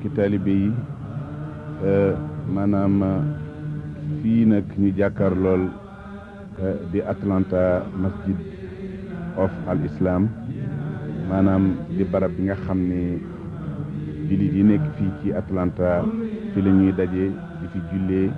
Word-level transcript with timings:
ki 0.00 0.08
taalibe 0.16 0.50
yi 0.62 0.70
eh, 1.88 2.12
maanaam 2.54 2.94
fii 4.20 4.42
nag 4.52 4.64
ñu 4.80 4.88
jàkkaar 4.98 5.34
lool 5.44 5.62
eh, 6.64 6.76
di 6.90 6.98
Atlanta 7.14 7.62
Masjid 8.02 8.38
of 9.44 9.52
al 9.72 9.80
Islam 9.90 10.22
maanaam 11.30 11.62
di 11.96 12.04
barab 12.12 12.32
bi 12.36 12.42
nga 12.46 12.56
xam 12.64 12.78
ne 12.90 13.00
jullit 14.28 14.52
yi 14.58 14.62
nekk 14.70 14.84
fii 14.96 15.12
ci 15.20 15.32
Atlanta 15.42 15.88
fi 16.52 16.58
la 16.64 16.70
ñuy 16.78 16.92
daje 16.98 17.24
di 17.60 17.66
fi 17.72 17.78
jullee 17.90 18.28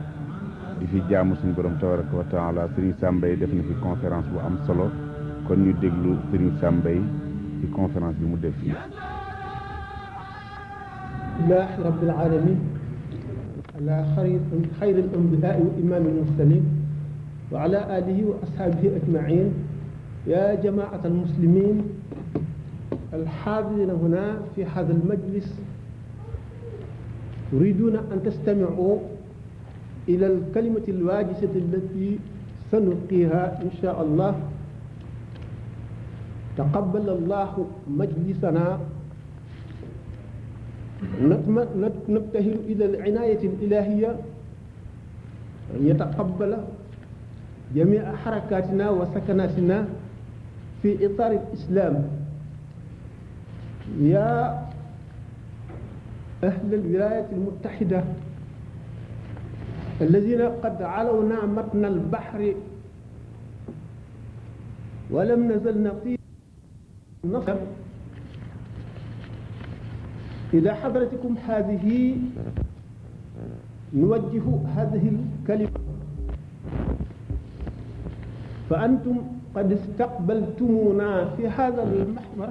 di 0.79 0.85
fi 0.91 0.99
jaamu 1.11 1.35
suñu 1.39 1.55
borom 1.57 1.75
tabaraka 1.81 2.15
wa 2.21 2.25
taala 2.35 2.69
Serigne 2.75 2.99
Sambay 3.03 3.33
def 3.41 3.53
na 3.55 3.63
fi 3.69 3.75
conférence 3.87 4.29
bu 4.33 4.39
am 4.47 4.57
solo 4.67 4.87
kon 5.47 5.59
ñu 5.65 5.73
déglu 5.83 6.13
Serigne 6.31 6.59
Sambay 6.61 6.99
ci 7.61 7.67
conférence 7.79 8.17
bi 8.19 8.27
mu 8.31 8.37
def 8.45 8.55
fii 8.63 8.77
لله 11.39 11.69
رب 11.87 12.03
العالمين 12.03 12.59
على 13.79 13.97
خير 14.19 14.41
خير 14.83 14.97
الأنبياء 15.07 15.57
وإمام 15.63 16.05
المرسلين 16.07 16.65
وعلى 17.55 17.79
آله 17.99 18.19
وأصحابه 18.27 18.83
أجمعين 18.97 19.47
يا 20.27 20.55
جماعة 20.59 21.01
المسلمين 21.05 21.83
الحاضرين 23.15 23.91
هنا 23.91 24.25
في 24.57 24.65
هذا 24.67 24.91
المجلس 24.93 25.47
تريدون 27.55 27.95
أن 27.97 28.19
تستمعوا 28.27 28.99
إلى 30.09 30.27
الكلمة 30.27 30.85
الواجسة 30.89 31.53
التي 31.57 32.19
سنلقيها 32.71 33.63
إن 33.63 33.71
شاء 33.83 33.95
الله 34.03 34.35
تقبل 36.59 37.07
الله 37.11 37.67
مجلسنا 37.89 38.79
نبتهل 42.09 42.57
إلى 42.69 42.85
العناية 42.95 43.39
الإلهية 43.47 44.11
أن 45.79 45.81
يتقبل 45.87 46.53
جميع 47.75 48.03
حركاتنا 48.17 48.87
وسكناتنا 48.91 49.79
في 50.83 50.89
إطار 51.07 51.31
الإسلام 51.31 51.95
يا 54.03 54.63
أهل 56.45 56.69
الولايات 56.75 57.27
المتحدة 57.33 58.03
الذين 60.01 60.43
قد 60.63 60.77
علوا 60.83 61.23
نعمتنا 61.25 61.89
البحر 61.89 62.41
ولم 65.11 65.53
نزل 65.53 65.75
نقيم 65.83 66.19
نصر 67.27 67.57
إلى 70.55 70.75
حضرتكم 70.75 71.35
هذه 71.49 72.17
نوجه 73.95 74.43
هذه 74.77 75.13
الكلمة 75.45 75.71
فأنتم 78.71 79.17
قد 79.57 79.73
استقبلتمونا 79.73 81.25
في 81.37 81.49
هذا 81.49 81.83
المحمر 81.83 82.51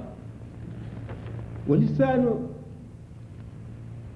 ولسان 1.68 2.30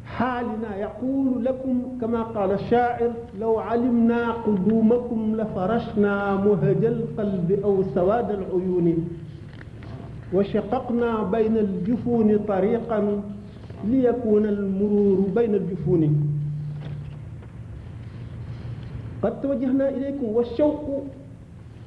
حالنا 0.06 0.76
يقول 0.76 1.44
لكم 1.44 1.82
كما 2.00 2.22
قال 2.22 2.50
الشاعر 2.52 3.12
لو 3.40 3.58
علمنا 3.58 4.32
قدومكم 4.32 5.36
لفرشنا 5.36 6.34
مهج 6.34 6.84
القلب 6.84 7.58
أو 7.64 7.82
سواد 7.94 8.30
العيون 8.30 9.08
وشققنا 10.32 11.22
بين 11.22 11.56
الجفون 11.56 12.38
طريقا 12.38 13.20
ليكون 13.84 14.46
المرور 14.46 15.28
بين 15.36 15.54
الجفون 15.54 16.28
قد 19.22 19.40
توجهنا 19.40 19.88
إليكم 19.88 20.24
والشوق 20.24 21.06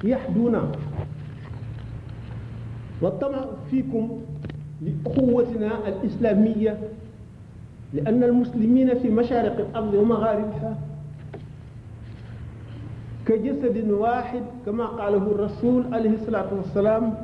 يحدونا 0.04 0.62
والطمع 3.02 3.44
فيكم 3.70 4.20
لأخوتنا 4.82 5.88
الإسلامية 5.88 6.78
لأن 7.94 8.22
المسلمين 8.24 8.98
في 8.98 9.08
مشارق 9.10 9.58
الأرض 9.68 9.94
ومغاربها 9.94 10.78
كجسد 13.26 13.90
واحد 13.90 14.42
كما 14.66 14.86
قاله 14.86 15.16
الرسول 15.26 15.94
عليه 15.94 16.10
الصلاة 16.10 16.54
والسلام 16.54 17.14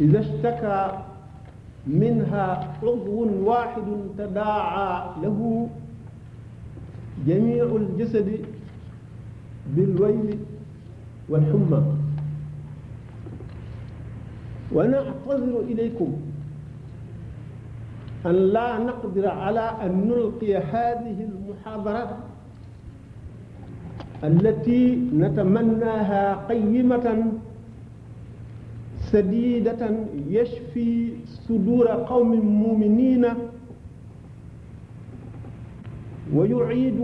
إذا 0.00 0.20
اشتكى 0.20 0.98
منها 1.86 2.76
عضو 2.82 3.46
واحد 3.46 3.88
تداعى 4.18 4.92
له 5.22 5.68
جميع 7.26 7.64
الجسد 7.76 8.28
بالويل 9.74 10.38
والحمى 11.30 11.82
ونعتذر 14.72 15.54
إليكم 15.60 16.10
أن 18.26 18.32
لا 18.56 18.78
نقدر 18.78 19.26
على 19.28 19.60
أن 19.82 19.92
نلقي 20.10 20.52
هذه 20.56 21.16
المحاضرة 21.30 22.18
التي 24.26 24.96
نتمناها 25.14 26.34
قيمة 26.48 27.32
سديدة 29.12 29.90
يشفي 30.30 31.10
صدور 31.48 31.88
قوم 31.88 32.30
مؤمنين 32.62 33.26
ويعيد 36.34 37.00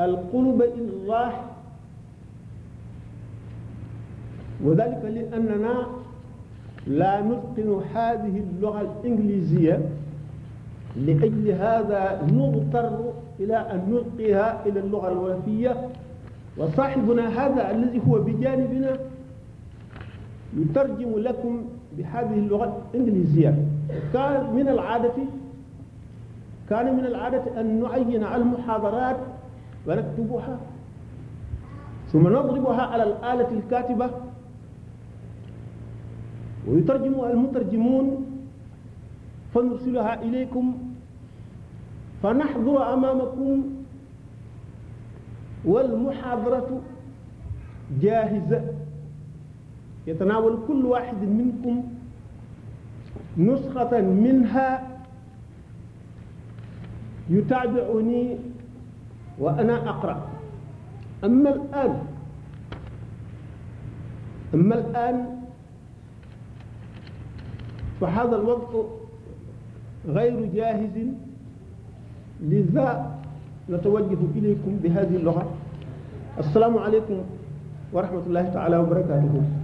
القلوب 0.00 0.62
إلى 0.62 0.80
الله 0.90 1.32
وذلك 4.64 5.02
لأننا 5.04 5.76
لا 6.86 7.20
نتقن 7.20 7.82
هذه 7.94 8.42
اللغة 8.50 8.80
الإنجليزية 8.80 9.82
لأجل 10.96 11.48
هذا 11.50 12.22
نضطر 12.32 13.12
إلى 13.40 13.56
أن 13.56 13.80
نلقيها 13.90 14.66
إلى 14.66 14.80
اللغة 14.80 15.12
الوفية 15.12 15.88
وصاحبنا 16.56 17.28
هذا 17.28 17.70
الذي 17.70 18.00
هو 18.08 18.18
بجانبنا 18.18 18.98
يترجم 20.56 21.18
لكم 21.18 21.64
بهذه 21.98 22.34
اللغة 22.34 22.82
الإنجليزية 22.94 23.64
كان 24.12 24.54
من 24.56 24.68
العادة 24.68 25.14
كان 26.70 26.96
من 26.96 27.04
العادة 27.06 27.60
أن 27.60 27.80
نعين 27.82 28.24
على 28.24 28.42
المحاضرات 28.42 29.16
ونكتبها 29.86 30.58
ثم 32.12 32.28
نضربها 32.28 32.82
على 32.82 33.02
الآلة 33.02 33.50
الكاتبة 33.52 34.10
ويترجم 36.68 37.24
المترجمون 37.24 38.26
فنرسلها 39.54 40.22
إليكم 40.22 40.74
فنحضر 42.22 42.94
أمامكم 42.94 43.64
والمحاضرة 45.64 46.80
جاهزة 48.00 48.62
يتناول 50.06 50.54
كل 50.68 50.84
واحد 50.84 51.22
منكم 51.22 51.82
نسخة 53.38 54.00
منها 54.00 54.88
يتابعني 57.30 58.36
وأنا 59.38 59.88
أقرأ 59.90 60.28
أما 61.24 61.50
الآن 61.54 62.02
أما 64.54 64.74
الآن 64.74 65.26
فهذا 68.00 68.36
الوقت 68.36 68.74
غير 70.06 70.46
جاهز 70.54 71.06
لذا 72.40 73.18
نتوجه 73.70 74.18
إليكم 74.36 74.76
بهذه 74.82 75.16
اللغة 75.16 75.50
السلام 76.38 76.78
عليكم 76.78 77.18
ورحمة 77.92 78.22
الله 78.26 78.42
تعالى 78.48 78.78
وبركاته 78.78 79.63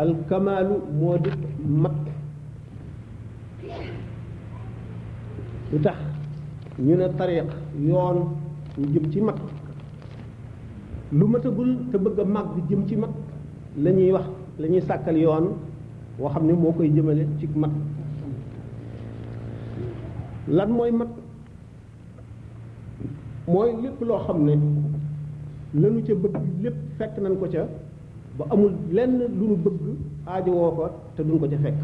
alkamaalu 0.00 0.76
moo 1.00 1.16
di 1.24 1.30
mat 1.82 1.94
lu 5.72 5.78
tax 5.82 5.96
ñu 6.86 6.94
ne 7.00 7.06
tariq 7.18 7.48
yoon 7.88 8.18
ñu 8.78 8.84
jëm 8.92 9.10
ci 9.12 9.20
mat 9.20 9.38
lu 11.12 11.24
matagul 11.26 11.70
te 11.90 11.96
bëgg 11.98 12.18
a 12.20 12.24
màgg 12.24 12.54
jëm 12.68 12.86
ci 12.88 12.96
mat 12.96 13.10
la 13.82 13.90
ñuy 13.90 14.10
wax 14.12 14.26
lañuy 14.58 14.76
ñuy 14.76 14.86
sàkkal 14.88 15.16
yoon 15.16 15.44
woo 16.18 16.32
ne 16.42 16.52
moo 16.52 16.72
koy 16.72 16.90
jëmale 16.94 17.26
ci 17.38 17.46
mat 17.56 17.70
lan 20.56 20.70
mooy 20.70 20.90
mat 20.92 21.08
mooy 23.48 23.70
lépp 23.82 24.00
loo 24.04 24.18
xam 24.26 24.44
ne 24.44 24.52
lanu 25.80 26.00
ca 26.06 26.14
bëgg 26.14 26.34
lépp 26.62 26.76
fekk 26.98 27.18
nañ 27.22 27.36
ko 27.38 27.46
ca 27.52 27.66
ba 28.38 28.44
amul 28.50 28.72
lenn 28.92 29.18
lu 29.38 29.46
nu 29.48 29.56
bëgg 29.56 29.85
aajo 30.26 30.50
woo 30.50 30.70
ko 30.76 30.84
te 31.14 31.22
duñ 31.22 31.38
ko 31.38 31.46
ca 31.46 31.58
fekk 31.62 31.74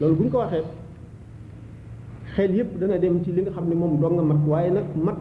loolu 0.00 0.14
buñ 0.18 0.28
ko 0.30 0.38
waxee 0.38 0.64
xel 2.34 2.54
yépp 2.56 2.78
dana 2.80 2.98
dem 2.98 3.22
ci 3.24 3.32
li 3.32 3.40
nga 3.42 3.50
xam 3.54 3.68
ne 3.68 3.74
moom 3.74 4.00
dong 4.00 4.14
nga 4.16 4.22
mat 4.22 4.40
waaye 4.46 4.70
nag 4.70 4.84
mat 5.06 5.18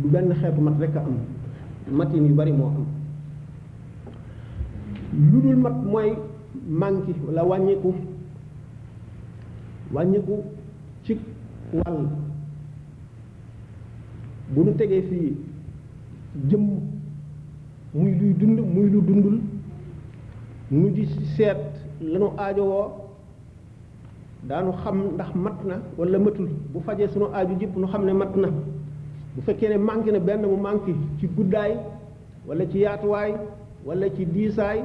du 0.00 0.08
benn 0.08 0.34
xeetu 0.40 0.60
mat 0.60 0.74
rek 0.80 0.96
am 0.96 1.16
matin 1.98 2.26
yu 2.28 2.34
bari 2.34 2.52
moo 2.52 2.66
am 2.68 2.84
lu 5.32 5.40
dul 5.42 5.56
mat 5.56 5.76
mooy 5.92 6.08
manqué 6.80 7.12
wala 7.26 7.42
wàññiku 7.44 7.94
wàññiku 9.94 10.34
ci 11.04 11.16
wàll 11.72 12.06
bu 14.54 14.60
ñu 14.64 14.74
tegee 14.78 15.02
fii 15.08 15.36
jëm 16.48 16.62
muy 17.94 18.12
luy 18.18 18.32
dund 18.38 18.58
muy 18.74 18.90
lu 18.90 19.00
dundul 19.02 19.40
nu 20.70 20.88
di 20.90 21.04
seet 21.36 21.56
lanu 22.00 22.30
woo 22.58 23.10
daanu 24.48 24.72
xam 24.82 24.96
ndax 25.16 25.32
mat 25.34 25.58
na 25.66 25.76
wala 25.98 26.18
matul 26.18 26.46
bu 26.72 26.80
fajee 26.86 27.08
sunu 27.08 27.26
aaju 27.34 27.54
jëpp 27.60 27.76
nu 27.76 27.86
xam 27.88 28.04
ne 28.04 28.12
mat 28.12 28.30
na 28.36 28.48
bu 29.34 29.40
fekkee 29.46 29.68
ne 29.70 29.78
manqué 29.78 30.12
na 30.12 30.20
benn 30.20 30.42
mu 30.42 30.56
manqué 30.56 30.92
ci 31.18 31.26
guddaay 31.26 31.72
wala 32.46 32.64
ci 32.70 32.78
yaatuwaay 32.78 33.30
wala 33.86 34.06
ci 34.14 34.24
diisaay 34.26 34.78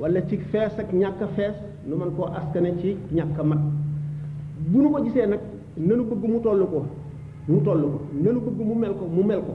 wala 0.00 0.20
ci 0.28 0.36
fees 0.52 0.78
ak 0.78 0.92
ñàkk 0.92 1.20
a 1.20 1.26
fees 1.36 1.54
nu 1.88 1.96
mën 1.96 2.10
koo 2.16 2.26
askane 2.26 2.78
ci 2.80 2.96
ñàkk 3.12 3.42
mat 3.44 3.58
bu 4.70 4.80
nu 4.82 4.90
ko 4.90 5.02
gisee 5.04 5.26
nag 5.26 5.40
nanu 5.76 6.04
bëgg 6.04 6.24
mu 6.30 6.40
toll 6.40 6.66
ko 6.70 6.86
mu 7.48 7.60
toll 7.64 7.80
ko 7.82 8.00
nanu 8.12 8.38
bëgg 8.40 8.64
mu 8.66 8.74
mel 8.76 8.94
ko 8.94 9.06
mu 9.06 9.22
mel 9.24 9.40
ko 9.42 9.52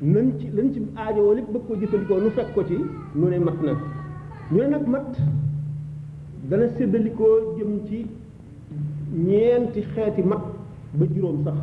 nan 0.00 0.32
ci 0.38 0.48
lan 0.54 0.72
ci 0.72 0.80
aajowoo 0.96 1.34
lépp 1.34 1.52
bëgg 1.52 1.64
ko 1.68 1.74
jëfandikoo 1.78 2.18
nu 2.20 2.30
fekk 2.30 2.54
ko 2.54 2.64
ci 2.64 2.76
nu 3.14 3.28
ne 3.28 3.38
mat 3.38 3.60
na 3.62 3.72
ñu 4.52 4.58
ne 4.62 4.66
nag 4.68 4.86
mat 4.86 5.12
dana 6.48 6.68
séddalikoo 6.76 7.56
jëm 7.56 7.84
ci 7.86 8.06
ñeenti 9.16 9.82
xeeti 9.94 10.22
mat 10.22 10.40
ba 10.92 11.06
juróom 11.14 11.44
sax 11.44 11.54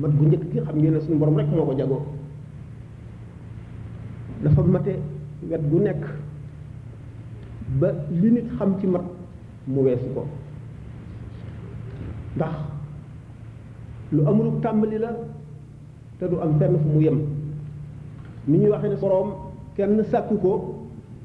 mat 0.00 0.10
gu 0.16 0.24
njëkk 0.26 0.44
gi 0.52 0.60
xam 0.60 0.76
ngeen 0.78 0.92
ne 0.94 1.00
suñu 1.00 1.18
borom 1.18 1.36
rek 1.36 1.46
moo 1.50 1.64
ko 1.66 1.72
jagoo 1.78 2.02
dafa 4.42 4.62
mate 4.62 4.98
wet 5.50 5.62
gu 5.70 5.80
nekk 5.80 6.02
ba 7.80 7.88
li 8.20 8.30
nit 8.30 8.48
xam 8.56 8.78
ci 8.78 8.86
mat 8.86 9.04
mu 9.66 9.82
weesu 9.82 10.08
ko 10.14 10.26
ndax 12.36 12.54
lu 14.12 14.22
amul 14.26 14.60
tàmbali 14.62 14.98
la 14.98 15.10
te 16.18 16.26
du 16.28 16.36
am 16.40 16.58
fenn 16.58 16.78
fu 16.78 16.88
mu 16.88 17.00
yem 17.00 17.18
ni 18.48 18.58
ñuy 18.58 18.70
waxee 18.70 18.90
ne 18.90 18.96
boroom 18.96 19.30
kenn 19.74 20.02
sàkku 20.04 20.36
ko 20.38 20.78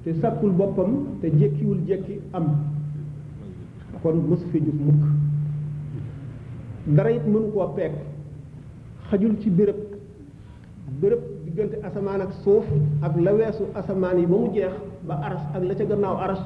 te 0.07 0.13
sàkkul 0.21 0.51
boppam 0.55 0.91
te 1.21 1.27
jékkiwul 1.27 1.79
jékki 1.85 2.13
am 2.33 2.45
kon 4.01 4.15
mos 4.29 4.39
fi 4.51 4.59
juf 4.63 4.77
mukk 4.85 5.03
dara 6.95 7.09
it 7.11 7.25
mënu 7.27 7.51
koo 7.51 7.67
peek 7.75 7.91
xajul 9.09 9.35
ci 9.41 9.49
béréb 9.49 9.75
béréb 11.01 11.19
diggante 11.45 11.75
asamaan 11.83 12.21
ak 12.21 12.31
suuf 12.43 12.63
ak 13.01 13.17
la 13.19 13.33
weesu 13.33 13.63
asamaan 13.75 14.19
yi 14.19 14.25
ba 14.27 14.37
mu 14.37 14.51
jeex 14.55 14.73
ba 15.07 15.13
aras 15.15 15.41
ak 15.55 15.63
la 15.63 15.75
ca 15.75 15.85
gannaaw 15.85 16.17
aras 16.17 16.39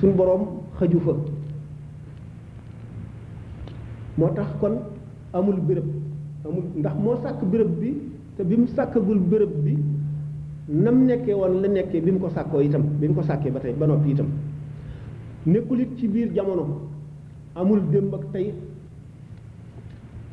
suñ 0.00 0.12
boroom 0.16 0.42
xaju 0.78 1.00
fa 1.00 1.12
moo 4.16 4.30
kon 4.60 4.78
amul 5.32 5.60
béréb 5.60 5.88
amul 6.44 6.64
ndax 6.76 6.94
moo 7.02 7.16
sàkk 7.22 7.44
béréb 7.50 7.68
bi 7.80 8.00
te 8.36 8.44
bi 8.44 8.56
mu 8.56 8.66
sàkkagul 8.66 9.18
bi 9.64 9.76
nam 10.68 11.06
nekkee 11.08 11.32
woon 11.34 11.62
la 11.64 11.68
nekkee 11.68 12.00
bi 12.04 12.10
mu 12.12 12.18
ko 12.20 12.28
sàkkoo 12.30 12.60
itam 12.60 12.82
bi 13.00 13.08
mu 13.08 13.14
ko 13.16 13.22
sàkkee 13.24 13.50
ba 13.50 13.60
tey 13.60 13.72
ba 13.72 13.86
noppi 13.88 14.12
itam 14.12 14.26
nekkul 15.48 15.80
it 15.80 15.96
ci 15.96 16.08
biir 16.08 16.28
jamono 16.36 16.80
amul 17.56 17.80
démb 17.90 18.14
ak 18.14 18.24
tey 18.32 18.54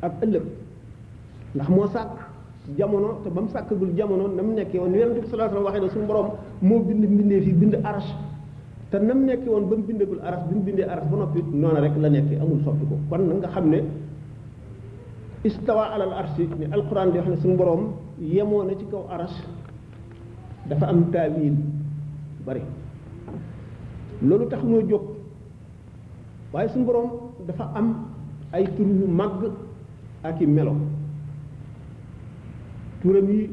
ak 0.04 0.12
ëllëg 0.22 0.44
ndax 1.56 1.68
moo 1.70 1.86
sàkk 1.88 2.12
jamono 2.76 3.20
te 3.24 3.28
ba 3.32 3.40
mu 3.40 3.48
sàkkagul 3.48 3.96
jamono 3.96 4.26
nam 4.28 4.54
nekkee 4.54 4.78
woon 4.80 4.92
yonente 4.94 5.20
bi 5.24 5.28
salaa 5.32 5.56
waxee 5.64 5.80
ne 5.80 5.88
suñu 5.88 6.06
borom 6.06 6.28
moo 6.60 6.80
bind 6.84 7.00
mbindee 7.04 7.40
fi 7.40 7.52
bind 7.52 7.74
arash 7.84 8.12
te 8.92 8.98
nam 9.00 9.24
nekkee 9.24 9.48
woon 9.48 9.68
ba 9.68 9.76
mu 9.76 9.82
bindagul 9.82 10.20
arash 10.20 10.44
bi 10.52 10.54
mu 10.54 10.60
bindee 10.62 10.84
arash 10.86 11.08
ba 11.10 11.16
noppi 11.16 11.40
noona 11.52 11.80
rek 11.80 11.96
la 11.96 12.08
nekkee 12.10 12.40
amul 12.40 12.60
soppi 12.62 12.84
ko 12.84 12.96
kon 13.08 13.24
nag 13.26 13.38
nga 13.40 13.48
xam 13.48 13.68
ne 13.72 13.80
istawa 15.48 15.94
alal 15.96 16.12
arshi 16.12 16.44
ni 16.60 16.66
alquran 16.76 17.10
di 17.16 17.24
wax 17.24 17.28
ne 17.28 17.36
suñu 17.40 17.56
borom 17.56 17.92
yemoo 18.20 18.62
na 18.68 18.76
ci 18.76 18.84
kaw 18.90 19.06
arash 19.08 19.40
dafa 20.68 20.86
am 20.90 21.10
taawil 21.14 21.54
bari 22.44 22.62
loolu 24.22 24.46
tax 24.50 24.62
noo 24.64 24.82
jóg 24.88 25.02
waaye 26.52 26.68
suñu 26.68 26.84
boroom 26.84 27.10
dafa 27.46 27.70
am 27.74 27.94
ay 28.52 28.64
tur 28.76 28.86
yu 28.86 29.06
màgg 29.08 29.52
ak 30.22 30.40
i 30.40 30.46
melo 30.46 30.74
turam 33.00 33.28
yi 33.30 33.50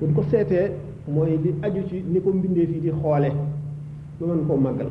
buñ 0.00 0.12
ko 0.14 0.22
seetee 0.30 0.72
mooy 1.08 1.36
li 1.36 1.54
aju 1.62 1.82
ci 1.88 2.02
ni 2.12 2.20
ko 2.20 2.30
mbindee 2.32 2.66
fii 2.66 2.80
di 2.80 2.90
xoole 2.90 3.30
ba 4.20 4.26
mën 4.26 4.46
koo 4.46 4.56
màggal 4.56 4.88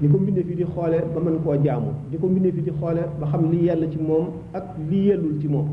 ni 0.00 0.08
ko 0.08 0.18
di 0.24 0.64
xoole 0.74 0.98
ba 1.14 1.20
mën 1.20 1.42
koo 1.42 1.56
jaamu 1.64 1.90
ni 2.12 2.18
ko 2.18 2.26
mbindee 2.28 2.52
fii 2.52 2.62
di 2.62 2.70
xoole 2.70 3.02
ba 3.20 3.26
xam 3.26 3.50
li 3.50 3.64
yàlla 3.66 3.90
ci 3.90 3.98
moom 3.98 4.28
ak 4.52 4.64
li 4.90 5.06
yellul 5.08 5.40
ci 5.40 5.48
moom 5.48 5.68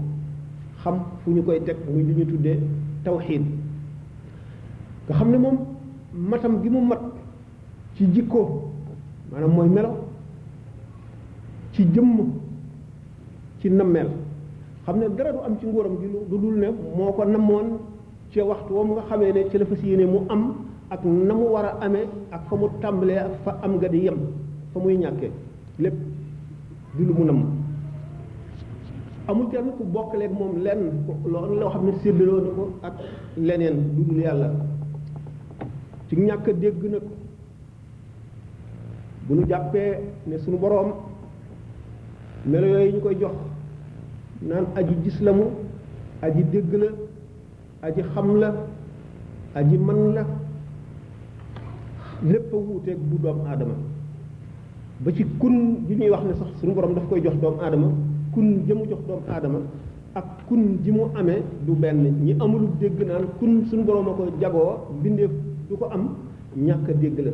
xam 0.81 0.99
fu 1.23 1.31
ñu 1.31 1.43
koy 1.43 1.63
teg 1.63 1.77
muy 1.87 2.03
li 2.03 2.13
ñu 2.15 2.25
tuddee 2.25 2.59
tawxiid 3.05 3.45
nga 5.05 5.13
xam 5.17 5.29
ne 5.31 5.37
moom 5.37 5.57
matam 6.29 6.53
gi 6.61 6.69
mu 6.73 6.79
mat 6.89 7.01
ci 7.95 8.03
jikkoo 8.13 8.47
maanaam 9.29 9.53
mooy 9.55 9.69
melo 9.75 9.91
ci 11.73 11.81
jëmm 11.93 12.17
ci 13.59 13.69
nammeel 13.69 14.09
xam 14.83 14.95
ne 14.99 15.05
dara 15.15 15.31
du 15.33 15.39
am 15.45 15.55
ci 15.59 15.65
nguuram 15.65 15.95
gi 16.01 16.07
lu 16.09 16.19
dul 16.41 16.57
ne 16.57 16.67
moo 16.97 17.11
ko 17.15 17.21
namoon 17.25 17.67
ci 18.31 18.41
waxtu 18.41 18.73
wam 18.73 18.89
nga 18.95 19.03
xamee 19.09 19.31
ne 19.33 19.41
ci 19.49 19.55
la 19.57 19.65
fas 19.65 19.81
yéene 19.85 20.05
mu 20.05 20.19
am 20.33 20.43
ak 20.89 21.01
na 21.05 21.33
mu 21.33 21.45
war 21.53 21.65
a 21.65 21.71
amee 21.85 22.07
ak 22.31 22.41
fa 22.49 22.55
mu 22.55 22.65
tàmbalee 22.81 23.19
ak 23.27 23.31
fa 23.43 23.51
am 23.63 23.73
nga 23.77 23.87
di 23.87 23.99
yem 24.05 24.17
fa 24.71 24.79
muy 24.79 24.97
ñàkkee 24.97 25.31
lépp 25.79 25.97
di 26.97 27.03
lu 27.05 27.13
mu 27.13 27.25
namm 27.25 27.54
amul 29.27 29.49
kenn 29.49 29.73
ku 29.77 29.83
bokkaleeg 29.85 30.31
moom 30.33 30.61
lenn 30.61 31.05
loolu 31.25 31.55
loo 31.59 31.69
xam 31.69 31.85
ne 31.85 31.91
séddaloo 32.03 32.41
na 32.41 32.49
ko 32.55 32.63
ak 32.81 32.93
leneen 33.37 33.75
dudul 33.95 34.19
yàlla 34.21 34.49
ci 36.09 36.15
ñàkk 36.15 36.47
a 36.47 36.53
dégg 36.53 36.83
nag 36.91 37.03
bu 39.27 39.33
ñu 39.35 39.47
jàppee 39.47 39.99
ne 40.27 40.37
suñu 40.37 40.57
boroom 40.57 40.91
melo 42.45 42.67
yi 42.77 42.91
ñu 42.93 42.99
koy 43.01 43.15
jox 43.19 43.33
naan 44.41 44.65
aji 44.75 44.95
gis 45.03 45.19
la 45.21 45.31
mu 45.33 45.45
aji 46.21 46.43
dégg 46.51 46.73
la 46.73 46.89
aji 47.81 48.01
xam 48.01 48.35
la 48.35 48.53
aji 49.55 49.77
man 49.77 50.13
la 50.13 50.25
lépp 52.21 52.53
a 52.53 52.57
wuuteeg 52.57 52.97
bu 52.97 53.17
doomu 53.17 53.43
aadama 53.45 53.73
ba 54.99 55.11
ci 55.11 55.25
kun 55.39 55.77
bi 55.87 55.95
ñuy 55.95 56.09
wax 56.09 56.23
ne 56.25 56.33
sax 56.33 56.49
suñu 56.59 56.73
boroom 56.73 56.93
daf 56.93 57.07
koy 57.09 57.21
jox 57.23 57.35
doomu 57.41 57.61
aadama 57.61 57.89
kun 58.35 58.65
jëmu 58.67 58.83
jox 58.91 58.99
doomu 59.07 59.23
aadama 59.31 59.59
ak 60.15 60.25
kun 60.47 60.77
ji 60.83 60.91
mu 60.91 61.05
amee 61.15 61.41
du 61.65 61.71
benn 61.75 62.03
ñi 62.21 62.35
amul 62.39 62.69
dégg 62.79 63.01
naan 63.07 63.25
kun 63.39 63.65
suñu 63.69 63.83
borom 63.83 64.07
a 64.09 64.11
ko 64.13 64.25
jagoo 64.39 64.87
mbindeef 64.99 65.31
du 65.69 65.77
ko 65.77 65.85
am 65.91 66.09
ñàkk 66.55 66.89
a 66.89 66.93
dégg 66.93 67.19
la 67.19 67.31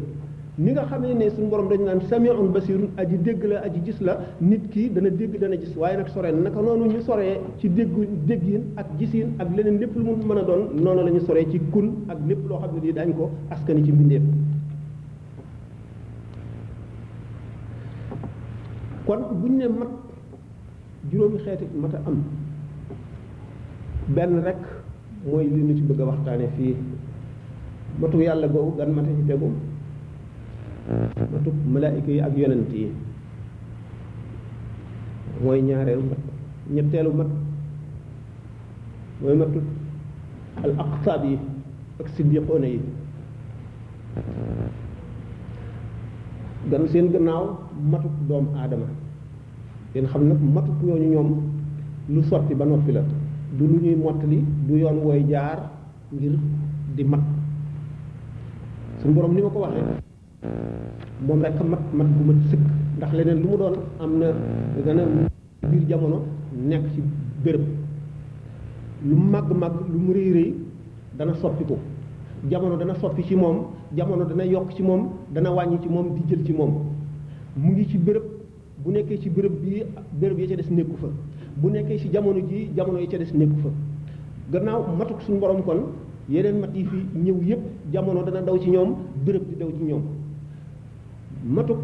ni 0.57 0.71
nga 0.71 0.83
xamee 0.85 1.13
ne 1.15 1.29
suñu 1.29 1.47
borom 1.49 1.67
dañu 1.69 1.85
naan 1.85 2.01
samiun 2.07 2.51
basirun 2.53 2.89
aji 2.97 3.17
dégg 3.17 3.43
la 3.43 3.59
aji 3.61 3.81
gis 3.83 3.99
la 4.01 4.17
nit 4.39 4.67
ki 4.69 4.91
dana 4.93 5.09
dégg 5.09 5.39
dana 5.39 5.55
gis 5.57 5.75
waaye 5.75 5.97
nag 5.97 6.07
sore 6.09 6.31
naka 6.31 6.61
noonu 6.61 6.85
ñu 6.87 7.01
soree 7.01 7.39
ci 7.57 7.67
déggu 7.69 8.07
déggiin 8.27 8.61
ak 8.77 8.85
gisiin 8.99 9.29
ak 9.39 9.47
leneen 9.55 9.79
lépp 9.79 9.95
lu 9.95 10.03
mu 10.03 10.15
mën 10.25 10.37
a 10.37 10.43
doon 10.43 10.67
noonu 10.75 11.13
la 11.13 11.19
soree 11.21 11.47
ci 11.51 11.59
kun 11.71 11.89
ak 12.09 12.17
lépp 12.27 12.47
loo 12.49 12.57
xam 12.59 12.75
ne 12.75 12.81
lii 12.85 12.93
daañu 12.93 13.13
ko 13.15 13.29
askani 13.49 13.83
ci 13.85 13.91
mbindeef 13.91 14.21
kon 19.05 19.19
buñ 19.41 19.57
ne 19.57 19.67
mat 19.67 19.89
juróomi 21.11 21.39
xeeti 21.43 21.65
mat 21.75 21.93
a 21.93 21.99
am 22.07 22.23
benn 24.15 24.41
rek 24.43 24.57
mooy 25.25 25.45
li 25.49 25.75
ci 25.77 25.83
bëgg 25.83 25.99
a 26.01 26.05
waxtaane 26.05 26.47
fii 26.57 26.75
matu 27.99 28.17
yàlla 28.19 28.47
googu 28.47 28.75
gan 28.77 28.89
mata 28.95 29.09
ci 29.17 29.23
tegu 29.27 29.49
matu 31.33 31.49
malaayika 31.73 32.11
yi 32.11 32.19
ak 32.21 32.37
yonent 32.37 32.71
yi 32.73 32.85
mooy 35.43 35.61
ñaareelu 35.61 36.03
mat 36.09 36.21
ñetteelu 36.75 37.11
mat 37.19 37.31
mooy 39.21 39.35
matu 39.37 39.59
al 40.63 40.71
aqtaab 40.79 41.23
yi 41.25 41.35
ak 41.99 42.07
siddiqoona 42.15 42.67
yi 42.67 42.79
gan 46.71 46.87
seen 46.87 47.11
gannaaw 47.11 47.43
matu 47.91 48.07
doomu 48.27 48.55
aadama 48.55 48.85
yéen 49.93 50.07
xam 50.07 50.27
nag 50.29 50.37
matuk 50.53 50.83
ñooñu 50.83 51.07
ñoom 51.09 51.29
lu 52.09 52.23
soppi 52.23 52.55
ba 52.55 52.65
noppi 52.65 52.91
la 52.93 53.01
du 53.57 53.67
lu 53.67 53.79
ñuy 53.81 53.95
mottali 53.95 54.43
du 54.67 54.75
yoon 54.79 54.97
wooy 55.03 55.23
jaar 55.29 55.69
ngir 56.13 56.37
di 56.95 57.03
mat 57.03 57.19
suñu 58.99 59.13
boroom 59.13 59.33
ni 59.35 59.41
ma 59.41 59.49
ko 59.49 59.59
waxee 59.59 59.83
moom 61.27 61.41
rek 61.41 61.53
mat 61.61 61.81
mat 61.93 62.05
bu 62.07 62.23
mat 62.23 62.35
sëkk 62.51 62.59
ndax 62.97 63.13
leneen 63.13 63.41
lu 63.41 63.47
mu 63.49 63.57
doon 63.57 63.73
am 63.99 64.17
na 64.19 64.27
dana 64.85 65.03
biir 65.69 65.83
jamono 65.89 66.21
nekk 66.69 66.93
ci 66.93 67.01
bërëb 67.43 67.61
lu 69.07 69.15
màgg 69.15 69.51
màgg 69.53 69.75
lu 69.91 69.99
mu 69.99 70.13
rëy 70.13 70.31
rëy 70.31 70.53
dana 71.17 71.33
soppi 71.33 71.63
ko 71.65 71.77
jamono 72.49 72.77
dana 72.77 72.95
soppi 72.95 73.23
ci 73.23 73.35
moom 73.35 73.65
jamono 73.95 74.23
dana 74.23 74.43
yokk 74.45 74.73
ci 74.73 74.83
moom 74.83 75.09
dana 75.33 75.51
wàññi 75.51 75.79
ci 75.81 75.89
moom 75.89 76.13
di 76.15 76.21
jël 76.29 76.45
ci 76.45 76.53
moom 76.53 76.73
mu 77.55 77.71
ngi 77.71 77.87
ci 77.89 77.97
béréb 77.97 78.30
bu 78.85 78.91
nekkee 78.93 79.17
ci 79.21 79.29
béréb 79.29 79.53
bii 79.61 79.83
bërëb 80.19 80.39
yi 80.39 80.47
ca 80.47 80.55
des 80.55 80.69
nekku 80.71 80.95
fa 80.97 81.07
bu 81.57 81.69
nekkee 81.69 81.97
ci 81.99 82.09
jamono 82.11 82.39
jii 82.39 82.71
jamono 82.75 82.99
yi 82.99 83.07
ca 83.07 83.17
des 83.17 83.31
nekku 83.33 83.55
fa 83.63 83.69
gannaaw 84.51 84.81
matuk 84.97 85.21
suñu 85.21 85.39
borom 85.39 85.61
kon 85.63 85.77
yeneen 86.29 86.59
mat 86.59 86.75
yi 86.75 86.83
fi 86.85 86.97
ñëw 87.23 87.41
yépp 87.43 87.59
jamono 87.93 88.23
dana 88.23 88.41
daw 88.41 88.57
ci 88.59 88.69
ñoom 88.71 88.95
béréb 89.25 89.43
di 89.49 89.55
daw 89.55 89.69
ci 89.71 89.83
ñoom 89.83 90.03
matuk 91.55 91.77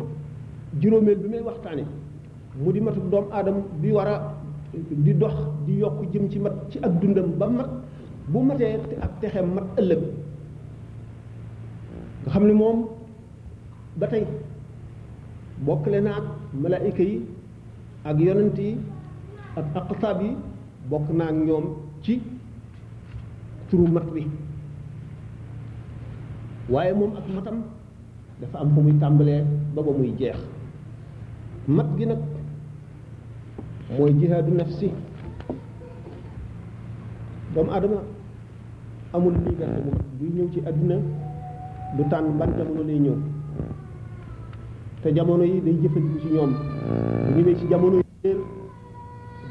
juróomeel 0.80 1.18
bi 1.18 1.28
may 1.30 1.42
waxtaane 1.42 1.84
mu 2.64 2.72
di 2.72 2.80
matuk 2.82 3.10
doomu 3.10 3.28
aadama 3.32 3.60
bi 3.82 3.92
war 3.92 4.08
a 4.08 4.34
di 5.04 5.14
dox 5.18 5.36
di 5.66 5.78
yokk 5.78 6.10
jëm 6.12 6.30
ci 6.30 6.40
mat 6.40 6.54
ci 6.70 6.80
ak 6.82 7.00
dundam 7.00 7.32
ba 7.38 7.48
mat 7.50 7.70
bu 8.28 8.40
matee 8.40 8.80
te 8.90 8.96
ak 9.00 9.20
texe 9.20 9.42
mat 9.42 9.66
ëllëg 9.80 10.00
nga 12.26 12.30
xam 12.32 12.48
ni 12.48 12.54
moom 12.54 12.88
ba 13.98 14.08
tey 14.08 14.26
bokkale 15.66 16.02
na 16.02 16.12
ak 16.18 16.37
malaayika 16.56 17.04
yi 17.04 17.18
ak 18.08 18.16
yonent 18.20 18.56
yi 18.56 18.78
ak 19.58 19.68
aqtaab 19.76 20.20
yi 20.22 20.32
bokk 20.88 21.10
naa 21.18 21.28
ak 21.32 21.38
ñoom 21.48 21.66
ci 22.04 22.22
turu 23.70 23.88
mat 23.92 24.06
bi 24.14 24.24
waaye 26.72 26.94
moom 26.94 27.12
ak 27.20 27.28
matam 27.36 27.58
dafa 28.40 28.60
am 28.60 28.70
fu 28.74 28.82
muy 28.82 28.94
tàmbalee 29.00 29.44
ba 29.76 29.82
ba 29.84 29.92
muy 29.92 30.14
jeex 30.20 30.40
mat 31.68 31.88
gi 31.98 32.06
nag 32.08 32.20
mooy 34.00 34.14
jihaadu 34.16 34.52
si 34.80 34.92
doomu 37.54 37.72
aadama 37.72 38.00
amul 39.14 39.34
liberté 39.36 39.66
bu 39.84 39.90
mat 39.92 40.06
buy 40.20 40.30
ñëw 40.32 40.48
ci 40.54 40.60
àdduna 40.64 40.96
du 41.96 42.04
tànn 42.10 42.38
ban 42.40 42.52
jamono 42.58 42.84
lay 42.84 43.00
ñëw 43.00 43.16
te 45.08 45.14
jamono 45.16 45.44
yi 45.48 45.60
day 45.66 45.78
jëfandiku 45.82 46.20
ci 46.22 46.28
ñoom 46.36 46.52
bu 46.52 46.58
ñëwee 47.40 47.56
ci 47.60 47.66
jamono 47.72 47.96
yi 47.98 48.02
réer 48.24 48.38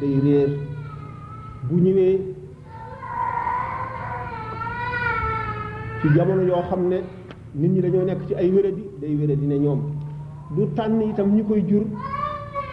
day 0.00 0.14
réer 0.20 0.50
bu 1.68 1.76
yoo 6.48 6.62
xam 6.68 6.82
ne 6.88 6.96
nit 7.54 7.68
ñi 7.70 7.80
dañoo 7.80 8.04
nekk 8.04 8.26
ci 8.26 8.34
ay 8.34 8.50
wéradi 8.52 8.82
day 9.00 9.16
wéradi 9.16 9.46
ne 9.46 9.58
ñoom 9.58 9.80
du 10.56 10.66
tànn 10.74 11.00
itam 11.00 11.34
ñi 11.34 11.42
koy 11.42 11.64
jur 11.66 11.82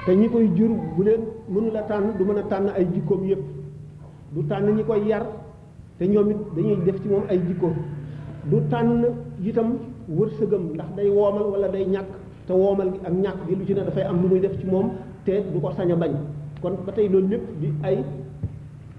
te 0.06 0.12
ñi 0.14 0.28
koy 0.30 0.52
jur 0.54 0.72
bu 0.96 1.04
leen 1.04 1.22
mënula 1.48 1.82
tànn 1.84 2.18
du 2.18 2.26
mën 2.26 2.38
a 2.38 2.44
tànn 2.44 2.68
ay 2.76 2.86
jikkoom 2.94 3.24
yépp 3.26 3.42
du 4.34 4.44
tànn 4.46 4.70
ñi 4.76 4.84
koy 4.84 5.06
yar 5.08 5.26
te 6.00 6.06
ñoom 6.06 6.30
it 6.32 6.38
dañuy 6.54 6.78
def 6.84 7.02
ci 7.02 7.08
moom 7.08 7.24
ay 7.30 7.40
jikko 7.48 7.72
du 8.52 8.60
tànn 8.70 9.06
itam 9.42 9.78
wërsëgam 10.10 10.64
ndax 10.74 10.94
day 10.98 11.08
woomal 11.10 11.44
wala 11.48 11.68
day 11.70 11.86
ñàkk 11.86 12.23
te 12.48 12.54
woomal 12.54 12.92
gi 12.92 13.00
ak 13.06 13.14
ñàkk 13.14 13.40
gi 13.48 13.56
lu 13.56 13.66
ci 13.66 13.74
ne 13.74 13.84
dafay 13.84 14.04
am 14.04 14.22
lu 14.22 14.28
muy 14.28 14.40
def 14.40 14.58
ci 14.60 14.66
moom 14.66 14.92
te 15.26 15.44
du 15.54 15.60
ko 15.60 15.72
sañ 15.72 15.92
bañ 15.98 16.12
kon 16.62 16.76
ba 16.86 16.92
tey 16.92 17.08
loolu 17.10 17.28
lépp 17.30 17.44
di 17.62 17.68
ay 17.84 17.98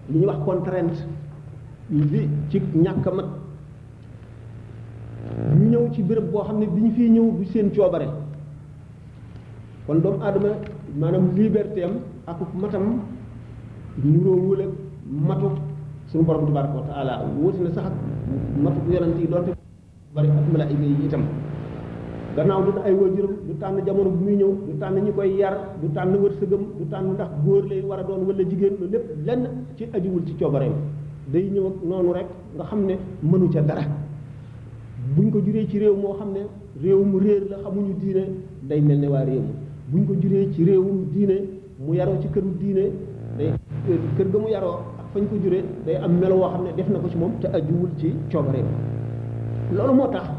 li 0.08 0.18
ñuy 0.18 0.26
wax 0.26 0.36
contrainte 0.46 0.98
bi 1.88 2.28
ci 2.50 2.60
ñàkk 2.74 3.06
a 3.06 3.10
mat 3.12 3.26
ñu 5.60 5.68
ñëw 5.70 5.90
ci 5.92 6.02
bërëb 6.02 6.30
boo 6.32 6.42
xam 6.44 6.58
ne 6.58 6.66
bi 6.66 6.80
ñu 6.80 6.90
fiy 6.96 7.08
ñëw 7.10 7.30
bu 7.32 7.44
seen 7.44 7.70
coobare 7.74 8.08
kon 9.86 10.00
doomu 10.00 10.22
aadama 10.22 10.48
maanaam 10.98 11.34
liberté 11.36 11.82
am 11.84 11.98
ak 12.26 12.36
matam 12.54 13.02
nuroo 14.02 14.36
wul 14.46 14.60
ak 14.60 14.70
matu 15.28 15.48
suñu 16.06 16.24
borom 16.24 16.46
tabaraka 16.46 16.74
wa 16.78 16.86
taala 16.86 17.24
wuute 17.38 17.60
na 17.60 17.70
sax 17.72 17.84
ak 17.84 17.92
matu 18.62 18.90
yonent 18.92 19.20
yi 19.20 19.26
doonte 19.28 19.52
bari 20.14 20.28
ak 20.28 20.52
malaayika 20.52 20.82
yi 20.82 21.06
itam 21.06 21.22
gannaaw 22.36 22.62
du 22.66 22.70
ay 22.84 22.92
waajuram 22.94 23.34
du 23.46 23.54
tànn 23.58 23.80
jamono 23.86 24.10
bu 24.10 24.24
muy 24.24 24.36
ñëw 24.36 24.52
du 24.66 24.78
tànn 24.78 24.98
ñi 25.02 25.12
koy 25.12 25.36
yar 25.36 25.54
du 25.80 25.88
tànn 25.92 26.14
wërsëgam 26.16 26.62
du 26.78 26.84
tànn 26.90 27.12
ndax 27.14 27.28
góor 27.44 27.62
lay 27.70 27.80
war 27.82 27.98
a 28.00 28.02
doon 28.02 28.26
wala 28.26 28.42
jigéen 28.42 28.74
lu 28.80 28.88
lépp 28.90 29.04
lenn 29.24 29.46
ci 29.76 29.86
ajiwul 29.92 30.24
ci 30.26 30.34
coobareem 30.34 30.72
day 31.28 31.48
ñëw 31.52 31.66
ak 31.68 31.74
noonu 31.84 32.12
rek 32.12 32.26
nga 32.56 32.64
xam 32.64 32.84
ne 32.86 32.94
mënu 33.22 33.48
ca 33.50 33.60
dara 33.60 33.82
buñ 35.16 35.30
ko 35.30 35.40
juree 35.40 35.66
ci 35.68 35.78
réew 35.78 35.94
moo 35.96 36.14
xam 36.14 36.32
ne 36.32 36.46
réew 36.82 37.04
mu 37.04 37.18
réer 37.20 37.46
la 37.48 37.56
xamuñu 37.58 37.94
diine 38.00 38.26
day 38.62 38.80
mel 38.80 38.98
ne 38.98 39.06
waa 39.06 39.24
réew 39.24 39.42
buñ 39.88 40.06
ko 40.06 40.14
juree 40.14 40.50
ci 40.52 40.64
réewum 40.64 41.06
diine 41.12 41.38
mu 41.78 41.94
yaroo 41.94 42.18
ci 42.20 42.28
këru 42.28 42.50
diine 42.58 42.90
day 43.38 43.52
ga 44.18 44.38
mu 44.38 44.48
yaroo 44.48 44.80
ak 44.98 45.12
ko 45.28 45.36
juree 45.42 45.62
day 45.84 45.96
am 45.96 46.18
melo 46.18 46.34
woo 46.36 46.48
xam 46.50 46.64
ne 46.64 46.72
def 46.74 46.88
na 46.88 46.98
ko 46.98 47.08
ci 47.08 47.16
moom 47.16 47.38
te 47.40 47.46
ajuwul 47.46 47.90
ci 47.96 48.12
coobareem 48.32 48.66
loolu 49.72 49.92
moo 49.94 50.08
tax 50.08 50.33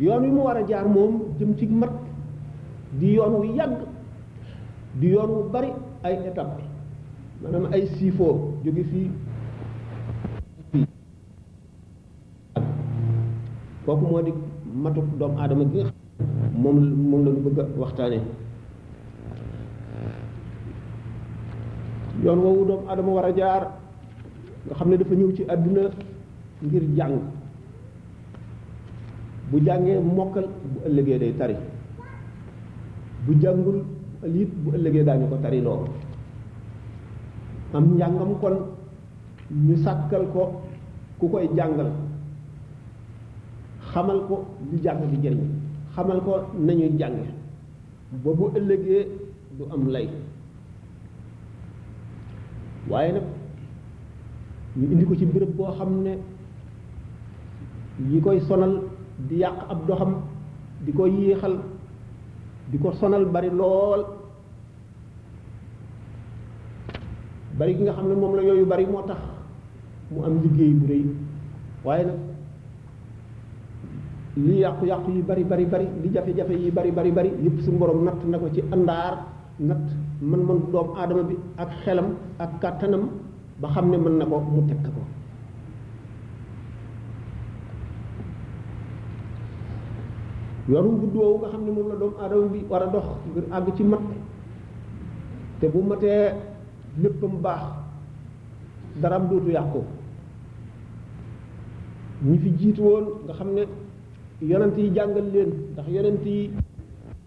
yoon 0.00 0.22
wi 0.24 0.30
mu 0.32 0.40
war 0.48 0.56
a 0.56 0.64
jaar 0.66 0.88
moom 0.88 1.22
jëm 1.38 1.56
ci 1.58 1.66
mat 1.66 1.92
di 2.98 3.12
yoon 3.12 3.32
wu 3.34 3.42
yàgg 3.54 3.76
di 5.00 5.08
yoon 5.08 5.30
wu 5.30 5.42
bari 5.52 5.70
ay 6.02 6.14
étape 6.28 6.62
maanaam 7.42 7.66
ay 7.72 7.82
siifoo 7.94 8.32
jóge 8.64 8.82
fii 8.90 9.10
fii 10.72 10.86
kooku 13.84 14.04
moo 14.08 14.22
di 14.22 14.32
matuk 14.82 15.04
doomu 15.18 15.38
aadama 15.38 15.64
gi 15.72 15.78
nga 15.78 15.84
xam 15.84 15.94
moom 16.62 16.76
moom 17.10 17.24
la 17.24 17.30
ñu 17.30 17.40
bëgg 17.44 17.58
a 17.60 17.64
waxtaanee 17.80 18.22
yoon 22.24 22.38
woowu 22.42 22.64
doomu 22.68 22.86
aadama 22.88 23.10
war 23.16 23.24
a 23.24 23.32
jaar 23.36 23.62
nga 24.64 24.74
xam 24.74 24.88
ne 24.88 24.96
dafa 24.96 25.14
ñëw 25.14 25.30
ci 25.36 25.42
àdduna 25.52 25.82
ngir 26.62 26.84
jàng 26.96 27.18
bu 29.50 29.58
jàngee 29.66 29.98
mokkal 30.16 30.46
bu 30.72 30.78
ëllëgee 30.86 31.18
day 31.18 31.32
tari 31.38 31.54
bu 33.26 33.32
jàngul 33.42 33.78
liit 34.22 34.50
bu 34.64 34.70
ëllëgee 34.76 35.04
daañu 35.04 35.26
ko 35.28 35.36
tari 35.42 35.60
loolu 35.60 35.86
am 37.74 37.84
njàngam 37.96 38.32
kon 38.40 38.54
ñu 39.66 39.76
sàkkal 39.76 40.24
ko 40.32 40.60
ku 41.18 41.28
koy 41.28 41.46
jàngal 41.56 41.90
xamal 43.92 44.20
ko 44.28 44.44
lu 44.70 44.78
jàng 44.84 45.00
di 45.10 45.16
jëriñ 45.22 45.42
xamal 45.94 46.20
ko 46.24 46.32
nañuy 46.58 46.90
jànge 46.98 47.26
ba 48.24 48.30
bu 48.34 48.44
ëllëgee 48.56 49.08
du 49.58 49.64
am 49.72 49.86
lay 49.88 50.06
waaye 52.88 53.12
nag 53.12 53.24
ñu 54.76 54.90
indi 54.92 55.04
ko 55.04 55.14
ci 55.14 55.26
béréb 55.26 55.52
boo 55.56 55.72
xam 55.78 56.02
ne 56.02 56.12
yi 58.10 58.20
koy 58.20 58.40
sonal 58.48 58.74
di 59.28 59.36
yàq 59.42 59.58
ab 59.72 59.78
doxam 59.88 60.12
di 60.84 60.92
ko 60.92 61.04
yéexal 61.06 61.54
di 62.70 62.78
ko 62.78 62.92
sonal 62.92 63.24
bari 63.26 63.50
lool 63.50 64.02
bari 67.58 67.74
ki 67.76 67.82
nga 67.82 67.92
xam 67.92 68.08
ne 68.08 68.14
moom 68.14 68.34
la 68.36 68.42
yooyu 68.42 68.64
bari 68.66 68.86
moo 68.86 69.02
tax 69.02 69.18
mu 70.10 70.24
am 70.24 70.40
liggéey 70.42 70.72
bu 70.80 70.86
rëy 70.86 71.04
waaye 71.84 72.04
nag 72.06 72.18
li 74.36 74.56
yàqu-yàqu 74.62 75.10
yi 75.10 75.22
bari 75.22 75.44
bari 75.44 75.64
bari 75.64 75.86
li 76.02 76.08
jafe-jafe 76.14 76.54
yi 76.54 76.70
bari 76.70 76.90
bari 76.90 77.10
bari 77.10 77.30
yépp 77.44 77.58
suñu 77.60 77.78
borom 77.78 78.04
natt 78.04 78.20
na 78.24 78.38
ko 78.38 78.46
ci 78.54 78.62
àndaar 78.72 79.14
natt 79.58 79.86
mën-mën 80.22 80.60
doomu 80.72 80.94
aadama 80.96 81.22
bi 81.22 81.34
ak 81.56 81.70
xelam 81.84 82.06
ak 82.38 82.60
kàttanam 82.60 83.02
ba 83.60 83.68
xam 83.68 83.90
ne 83.90 83.98
mën 83.98 84.16
na 84.18 84.24
ko 84.24 84.40
mu 84.40 84.62
teg 84.68 84.82
ko 84.82 85.02
yoru 90.70 90.90
gudd 91.02 91.14
woowu 91.18 91.36
nga 91.42 91.48
xam 91.50 91.62
ne 91.66 91.70
moom 91.74 91.88
la 91.90 91.96
doomu 91.96 92.16
aadama 92.22 92.46
bi 92.52 92.60
war 92.70 92.82
a 92.82 92.86
dox 92.92 93.06
ngir 93.30 93.44
àgg 93.50 93.74
ci 93.76 93.82
mat 93.82 94.00
te 95.60 95.66
bu 95.68 95.82
matee 95.82 96.30
léppam 97.02 97.40
baax 97.42 97.62
daram 99.02 99.28
dootu 99.28 99.50
yàqu 99.50 99.80
ñu 102.22 102.38
fi 102.42 102.50
jiitu 102.58 102.82
woon 102.82 103.04
nga 103.26 103.32
xam 103.34 103.48
ne 103.54 103.62
yonent 104.42 104.76
yi 104.78 104.90
jàngal 104.94 105.26
leen 105.34 105.50
ndax 105.72 105.86
yonent 105.88 106.24
yi 106.24 106.50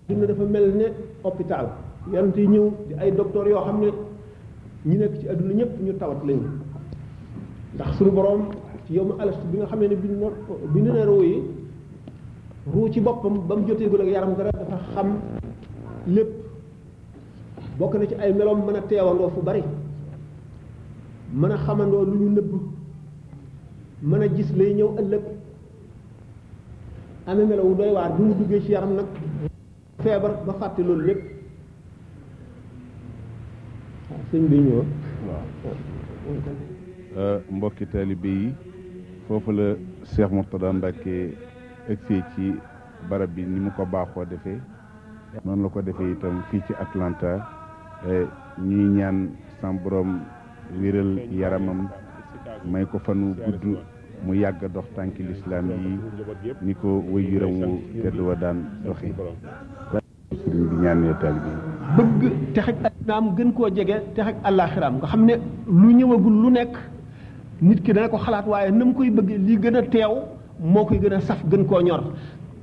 dund 0.07 0.25
dafa 0.27 0.43
mel 0.45 0.75
ne 0.77 0.85
hôpital 1.23 1.65
yonent 2.13 2.37
yi 2.37 2.47
ñëw 2.47 2.67
di 2.87 2.93
ay 2.99 3.11
docteur 3.11 3.47
yoo 3.47 3.63
xam 3.65 3.79
ne 3.81 3.89
ñu 4.85 4.95
nekk 4.99 5.19
ci 5.19 5.27
àdduna 5.29 5.53
ñëpp 5.53 5.79
ñu 5.83 5.93
tawat 5.97 6.23
lañu 6.25 6.47
ndax 7.75 7.97
suñu 7.97 8.11
boroom 8.11 8.41
ci 8.85 8.93
yow 8.93 9.05
ma 9.05 9.15
alast 9.23 9.43
bi 9.51 9.57
nga 9.57 9.65
xamee 9.65 9.87
ne 9.89 9.95
bind 9.95 10.15
bind 10.73 10.87
na 10.87 11.05
roo 11.05 11.21
yi 11.23 11.41
ruu 12.71 12.87
ci 12.89 12.99
boppam 13.01 13.45
ba 13.47 13.55
mu 13.55 13.67
joteegul 13.67 14.01
ak 14.01 14.07
yaram 14.07 14.35
dara 14.35 14.51
dafa 14.51 14.79
xam 14.93 15.19
lépp 16.07 16.29
bokk 17.77 17.95
na 17.95 18.05
ci 18.05 18.15
ay 18.15 18.33
meloom 18.33 18.59
mën 18.65 18.75
a 18.75 18.81
teewandoo 18.89 19.29
fu 19.29 19.41
bari 19.41 19.63
mën 21.33 21.51
a 21.51 21.57
xamandoo 21.57 22.05
lu 22.05 22.15
ñu 22.19 22.29
nëbb 22.29 22.51
mën 24.01 24.21
a 24.21 24.27
gis 24.35 24.51
lay 24.55 24.73
ñëw 24.73 24.89
ëllëg 24.99 25.23
amee 27.27 27.45
melo 27.45 27.63
wu 27.63 27.75
doy 27.75 27.91
waar 27.91 28.11
bu 28.15 28.23
mu 28.23 28.33
duggee 28.37 28.61
ci 28.61 28.71
yaram 28.71 28.93
nag 28.95 29.05
feebar 29.99 30.31
ba 30.45 30.53
fàtte 30.59 30.79
loolu 30.83 31.05
lépp 31.05 31.21
sëñ 34.31 34.47
bi 34.49 34.57
ñëw 34.57 34.83
waaw 35.27 35.45
euh, 37.17 37.37
mbokki 37.51 37.85
taalibe 37.91 38.27
yi 38.39 38.53
egsi 41.91 42.23
ci 42.35 42.45
barab 43.09 43.31
bi 43.35 43.43
ni 43.43 43.59
mu 43.59 43.71
ko 43.75 43.83
baaxoo 43.85 44.23
defee 44.27 44.59
noonu 45.43 45.63
la 45.63 45.69
ko 45.69 45.79
defee 45.81 46.15
itam 46.15 46.39
fii 46.49 46.63
ci 46.67 46.73
Atlanta 46.79 47.43
eh, 48.07 48.27
ñuy 48.59 48.97
ñaan 48.99 49.35
sam 49.59 49.77
borom 49.83 50.21
wéral 50.79 51.19
yaramam 51.31 51.89
may 52.63 52.85
ko 52.87 52.99
fanu 53.03 53.35
gudd 53.35 53.77
mu 54.23 54.33
yàgg 54.35 54.63
dox 54.71 54.87
tànki 54.95 55.23
lislaam 55.23 55.67
yi 55.71 55.99
ni 56.61 56.73
ko 56.75 57.03
wëy 57.11 57.25
yuram 57.35 57.53
wu 57.61 57.71
tedd 58.01 58.17
wa 58.19 58.35
daan 58.35 58.63
doxi 58.85 59.11
sëriñ 59.11 60.63
bi 60.71 60.75
ñaanee 60.83 61.13
taal 61.19 61.35
bi 62.19 63.35
gën 63.35 63.51
koo 63.53 63.67
jege 63.69 63.97
texeg 64.15 64.35
àllaaxiraam 64.43 64.95
nga 64.97 65.07
xam 65.07 65.25
ne 65.25 65.35
lu 65.67 65.91
ñëwagul 65.91 66.33
lu 66.43 66.49
nekk 66.49 66.73
nit 67.61 67.83
ki 67.83 67.91
dana 67.93 68.07
ko 68.09 68.17
xalaat 68.17 68.45
waaye 68.47 68.71
na 68.71 68.85
mu 68.85 68.93
koy 68.95 69.09
bëgg 69.11 69.29
lii 69.43 69.59
gën 69.59 69.75
a 69.75 69.81
teew 69.83 70.32
moo 70.59 70.85
koy 70.85 70.99
gën 70.99 71.13
a 71.13 71.21
saf 71.21 71.43
gën 71.49 71.65
koo 71.65 71.81
ñor 71.81 72.01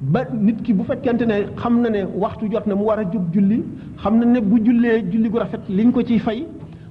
ba 0.00 0.24
nit 0.32 0.62
ki 0.62 0.72
bu 0.72 0.84
fekkente 0.84 1.22
ne 1.26 1.46
xam 1.56 1.80
na 1.82 1.90
ne 1.90 2.04
waxtu 2.14 2.50
jot 2.50 2.66
na 2.66 2.74
mu 2.74 2.84
war 2.84 2.98
a 2.98 3.02
jóg 3.04 3.22
julli 3.34 3.62
xam 4.02 4.18
na 4.18 4.24
ne 4.26 4.40
bu 4.40 4.58
jullee 4.64 5.04
julli 5.10 5.28
gu 5.28 5.38
rafet 5.38 5.60
liñ 5.68 5.90
ko 5.92 6.02
ciy 6.02 6.18
fay 6.18 6.46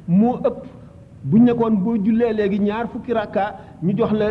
moo 0.07 0.37
ëpp 0.43 0.57
buñ 1.23 1.43
nekkoon 1.45 1.71
boo 1.83 1.95
jullee 2.03 2.33
léegi 2.33 2.59
ñaar 2.59 2.87
fukki 2.91 3.13
rakka 3.13 3.55
ñu 3.81 3.97
jox 3.97 4.11
la 4.11 4.25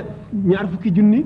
ñaar 0.44 0.68
fukki 0.68 0.90
junni 0.92 1.24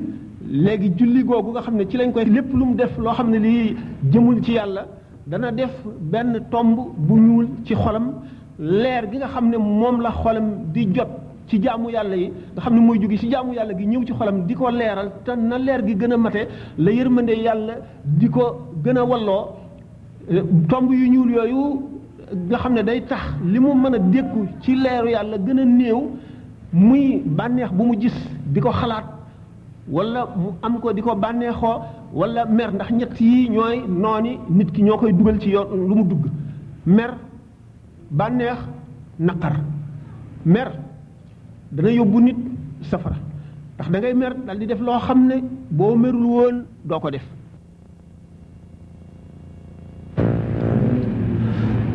léegi 0.48 0.92
julli 0.96 1.22
googu 1.24 1.50
nga 1.50 1.60
xam 1.62 1.76
ne 1.76 1.84
ci 1.88 1.96
lañ 1.96 2.12
koy 2.12 2.24
lépp 2.24 2.52
lu 2.52 2.64
mu 2.64 2.74
def 2.74 2.96
loo 2.98 3.12
xam 3.14 3.30
ne 3.30 3.38
lii 3.38 3.76
jëmul 4.12 4.42
ci 4.42 4.52
yàlla 4.52 4.86
dana 5.26 5.52
def 5.52 5.84
benn 6.00 6.40
tomb 6.50 6.78
bu 6.96 7.16
ñuul 7.20 7.48
ci 7.64 7.74
xolam 7.74 8.12
leer 8.58 9.10
gi 9.10 9.18
nga 9.18 9.26
xam 9.28 9.50
ne 9.50 9.56
moom 9.58 10.00
la 10.00 10.10
xolam 10.10 10.70
di 10.72 10.88
jot 10.94 11.08
ci 11.48 11.58
jaamu 11.62 11.90
yàlla 11.90 12.16
yi 12.16 12.32
nga 12.54 12.60
xam 12.62 12.74
ne 12.74 12.80
mooy 12.80 12.98
jóge 13.00 13.16
ci 13.18 13.30
jaamu 13.30 13.52
yàlla 13.54 13.74
gi 13.78 13.86
ñëw 13.86 14.04
ci 14.06 14.12
xolam 14.12 14.46
di 14.46 14.54
ko 14.54 14.70
leeral 14.70 15.10
te 15.24 15.34
na 15.36 15.58
leer 15.58 15.84
gi 15.86 15.94
gën 15.96 16.12
a 16.12 16.16
mate 16.16 16.48
la 16.78 16.90
yërmande 16.90 17.30
yàlla 17.32 17.74
di 18.04 18.28
ko 18.28 18.60
gën 18.84 18.96
a 18.96 19.04
walloo 19.04 19.46
eh, 20.30 20.42
tomb 20.68 20.90
yu 20.92 21.08
ñuul 21.10 21.30
yooyu 21.32 21.88
nga 22.48 22.58
xam 22.58 22.72
ne 22.74 22.82
day 22.82 23.04
tax 23.04 23.34
li 23.44 23.58
mu 23.58 23.74
mën 23.74 23.94
a 23.94 23.98
dékku 23.98 24.46
ci 24.60 24.74
leeru 24.74 25.08
yàlla 25.10 25.38
gën 25.38 25.58
a 25.58 25.64
néew 25.64 26.08
muy 26.72 27.22
bànneex 27.26 27.70
bu 27.72 27.84
mu 27.84 28.00
gis 28.00 28.14
di 28.46 28.60
ko 28.60 28.70
xalaat 28.70 29.04
wala 29.88 30.26
mu 30.36 30.50
am 30.62 30.80
ko 30.80 30.92
di 30.92 31.02
ko 31.02 31.14
bànneexoo 31.14 31.80
wala 32.14 32.44
mer 32.46 32.72
ndax 32.74 32.90
ñett 32.90 33.20
yi 33.20 33.48
ñooy 33.50 33.82
nooni 33.88 34.38
nit 34.48 34.70
ki 34.70 34.82
ñoo 34.82 34.96
koy 34.96 35.12
dugal 35.12 35.38
ci 35.40 35.50
yoon 35.50 35.88
lu 35.88 35.94
mu 35.94 36.04
dugg 36.04 36.26
mer 36.86 37.14
bànneex 38.10 38.58
naqar 39.18 39.52
mer 40.44 40.81
dana 41.72 41.88
yóbbu 41.88 42.18
nit 42.20 42.36
safara 42.84 43.16
ndax 43.80 43.88
dangay 43.88 44.14
mer 44.14 44.32
dal 44.46 44.58
di 44.60 44.66
def 44.68 44.80
loo 44.84 45.00
xam 45.00 45.20
ne 45.26 45.36
boo 45.72 45.96
merul 45.96 46.26
woon 46.36 46.56
doo 46.84 47.00
ko 47.00 47.08
def 47.10 47.26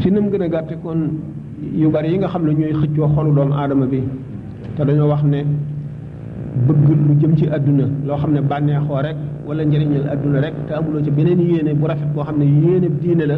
ci 0.02 0.10
nam 0.10 0.30
gën 0.34 0.44
a 0.50 0.50
gàtte 0.50 0.76
kon 0.82 1.22
yu 1.78 1.90
bari 1.94 2.10
yi 2.12 2.18
nga 2.18 2.28
xam 2.28 2.46
ne 2.50 2.52
ñooy 2.58 2.74
xëccoo 2.74 3.08
xolu 3.14 3.32
doomu 3.38 3.54
aadama 3.54 3.86
bi 3.86 4.02
te 4.76 4.82
dañoo 4.84 5.10
wax 5.14 5.24
ne 5.24 5.46
bëgg 6.66 6.88
lu 7.08 7.14
jëm 7.22 7.34
ci 7.38 7.46
àdduna 7.46 7.86
loo 8.08 8.18
xam 8.18 8.34
ne 8.34 8.42
bànneexoo 8.42 9.02
rek 9.06 9.18
wala 9.46 9.62
njëriñal 9.64 10.10
àdduna 10.10 10.40
rek 10.42 10.54
te 10.68 10.72
amuloo 10.74 11.04
ci 11.06 11.12
beneen 11.12 11.40
yéene 11.40 11.76
bu 11.78 11.86
rafet 11.88 12.10
koo 12.16 12.24
xam 12.26 12.38
ne 12.42 12.46
yéene 12.46 12.90
diine 13.00 13.26
la 13.30 13.38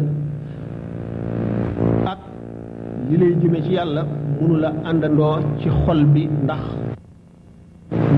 ak 2.08 2.18
li 3.10 3.16
lay 3.20 3.36
jëme 3.36 3.58
ci 3.62 3.72
yàlla 3.76 4.04
mënu 4.40 4.56
la 4.56 4.72
doa 5.08 5.40
ci 5.62 5.68
xol 5.84 6.04
bi 6.14 6.26
ndax 6.44 6.62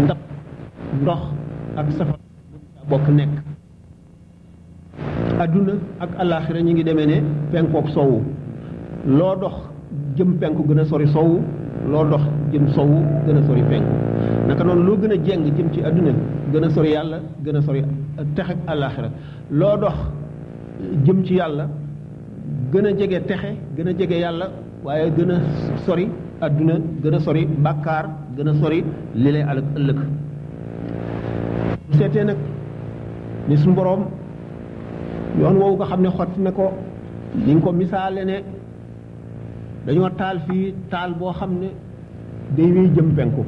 ndab 0.05 0.19
ndox 1.01 1.23
ak 1.77 1.87
safar 1.99 2.19
bokk 2.89 3.07
nekk 3.17 3.31
aduna 5.43 5.75
ak 6.01 6.11
alaxira 6.21 6.61
ñi 6.63 6.73
ngi 6.73 6.83
demee 6.85 7.07
ne 7.07 7.17
penkook 7.51 7.89
sowu 7.91 8.23
loo 9.07 9.37
dox 9.37 9.55
jëm 10.17 10.37
penku 10.41 10.67
gën 10.69 10.79
a 10.79 10.85
sori 10.85 11.07
sowu 11.09 11.41
loo 11.91 12.05
dox 12.11 12.23
jëm 12.53 12.69
sowu 12.75 13.03
gën 13.27 13.37
a 13.39 13.43
sori 13.47 13.63
penku 13.71 13.95
naka 14.47 14.65
noonu 14.65 14.83
loo 14.83 14.97
gën 14.97 15.13
a 15.13 15.17
jeng 15.17 15.45
jëm 15.57 15.71
ci 15.75 15.81
aduna 15.85 16.13
gën 16.53 16.65
a 16.65 16.71
sori 16.71 16.89
yàlla 16.93 17.19
gën 17.45 17.57
a 17.57 17.61
sori 17.63 17.83
tex 18.35 18.47
alaxira 18.67 19.09
loo 19.51 19.77
dox 19.77 19.99
jëm 21.05 21.25
ci 21.25 21.35
yàlla 21.35 21.69
gën 22.73 22.87
a 22.87 22.93
jege 22.93 23.23
texe 23.27 23.53
gën 23.77 23.89
a 23.89 23.93
jege 23.93 24.19
yàlla 24.23 24.47
waaye 24.85 25.11
gën 25.16 25.31
a 25.33 25.37
sori 25.87 26.07
adduna 26.47 26.75
gën 27.03 27.14
a 27.14 27.18
sori 27.21 27.42
bàkkaar 27.66 28.05
gën 28.37 28.49
a 28.51 28.53
sori 28.61 28.79
li 29.23 29.31
lay 29.33 29.42
alak 29.51 29.66
ëllëg 29.79 29.99
bu 31.87 31.92
seetee 31.99 32.25
nag 32.25 32.37
ni 33.49 33.57
suñu 33.61 33.75
boroom 33.77 34.03
yoon 35.40 35.57
woowu 35.61 35.77
nga 35.77 35.87
xam 35.90 36.01
ne 36.03 36.09
xotti 36.16 36.40
na 36.40 36.51
ko 36.59 36.66
li 37.45 37.53
nga 37.55 37.62
ko 37.64 37.71
misaale 37.73 38.23
ne 38.31 38.37
dañoo 39.87 40.09
taal 40.21 40.38
fii 40.47 40.75
taal 40.92 41.11
boo 41.18 41.33
xam 41.38 41.53
ne 41.62 41.68
day 42.57 42.71
wéy 42.75 42.88
jëm 42.97 43.09
penku 43.16 43.42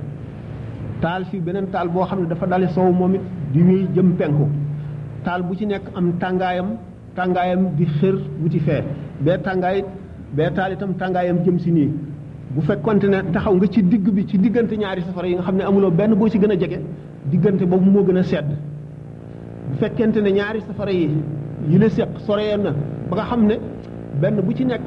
taal 1.03 1.23
fii 1.29 1.41
beneen 1.45 1.67
taal 1.75 1.89
boo 1.95 2.05
xam 2.09 2.21
ne 2.23 2.27
dafa 2.31 2.47
dale 2.51 2.67
sow 2.75 2.89
moom 2.99 3.15
it 3.17 3.23
di 3.53 3.61
jëm 3.95 4.09
penku 4.19 4.47
taal 5.25 5.43
bu 5.47 5.53
ci 5.59 5.67
nekk 5.67 5.85
am 5.99 6.07
tàngaayam 6.23 6.69
tàngaayam 7.17 7.63
di 7.77 7.85
xër 7.99 8.15
wuti 8.43 8.59
fee 8.67 8.83
bee 9.25 9.39
tàngaay 9.47 9.79
bee 10.37 10.51
taal 10.57 10.73
tàngaayam 11.01 11.39
jëm 11.45 11.59
si 11.59 11.71
nii 11.73 11.89
bu 12.55 12.61
fekkonte 12.69 13.07
ne 13.13 13.19
taxaw 13.33 13.55
nga 13.57 13.67
ci 13.75 13.83
digg 13.83 14.07
bi 14.17 14.27
ci 14.27 14.37
diggante 14.39 14.75
ñaari 14.83 15.03
safara 15.07 15.27
yi 15.29 15.35
nga 15.35 15.43
xam 15.43 15.57
ne 15.59 15.65
amuloo 15.71 15.91
benn 15.91 16.15
boo 16.15 16.29
ci 16.29 16.39
gën 16.39 16.51
a 16.51 16.57
jege 16.57 16.79
diggante 17.31 17.65
boobu 17.71 17.91
moo 17.91 18.05
gën 18.07 18.17
a 18.19 18.23
sedd 18.23 18.47
bu 19.69 19.75
fekkente 19.81 20.19
ne 20.25 20.31
ñaari 20.39 20.61
safara 20.69 20.91
yi 20.93 21.09
yi 21.71 21.79
la 21.79 21.89
seq 21.89 22.09
soree 22.27 22.57
na 22.65 22.71
ba 23.09 23.15
nga 23.17 23.25
xam 23.31 23.47
ne 23.47 23.55
benn 24.21 24.37
bu 24.45 24.53
ci 24.57 24.65
nekk 24.65 24.83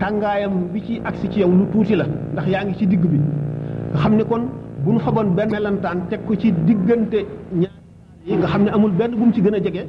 tàngaayam 0.00 0.54
bi 0.72 0.82
ci 0.86 1.00
agsi 1.04 1.26
ci 1.30 1.38
yow 1.40 1.50
lu 1.58 1.64
tuuti 1.72 1.94
la 1.96 2.06
ndax 2.32 2.46
yaa 2.48 2.64
ngi 2.64 2.76
ci 2.78 2.86
digg 2.86 3.04
bi 3.12 3.18
nga 3.90 3.98
xam 4.02 4.14
ne 4.16 4.24
kon 4.24 4.42
bu 4.84 4.92
ñu 4.92 4.98
xaboon 4.98 5.28
benn 5.36 5.50
melantaan 5.52 5.98
teg 6.10 6.20
ko 6.26 6.34
ci 6.36 6.52
diggante 6.66 7.18
ñaari 7.62 7.80
yi 8.26 8.36
nga 8.36 8.46
xam 8.46 8.62
ne 8.64 8.70
amul 8.76 8.90
benn 9.00 9.12
bu 9.18 9.24
mu 9.24 9.32
ci 9.32 9.40
gën 9.42 9.54
a 9.54 9.60
jege 9.60 9.82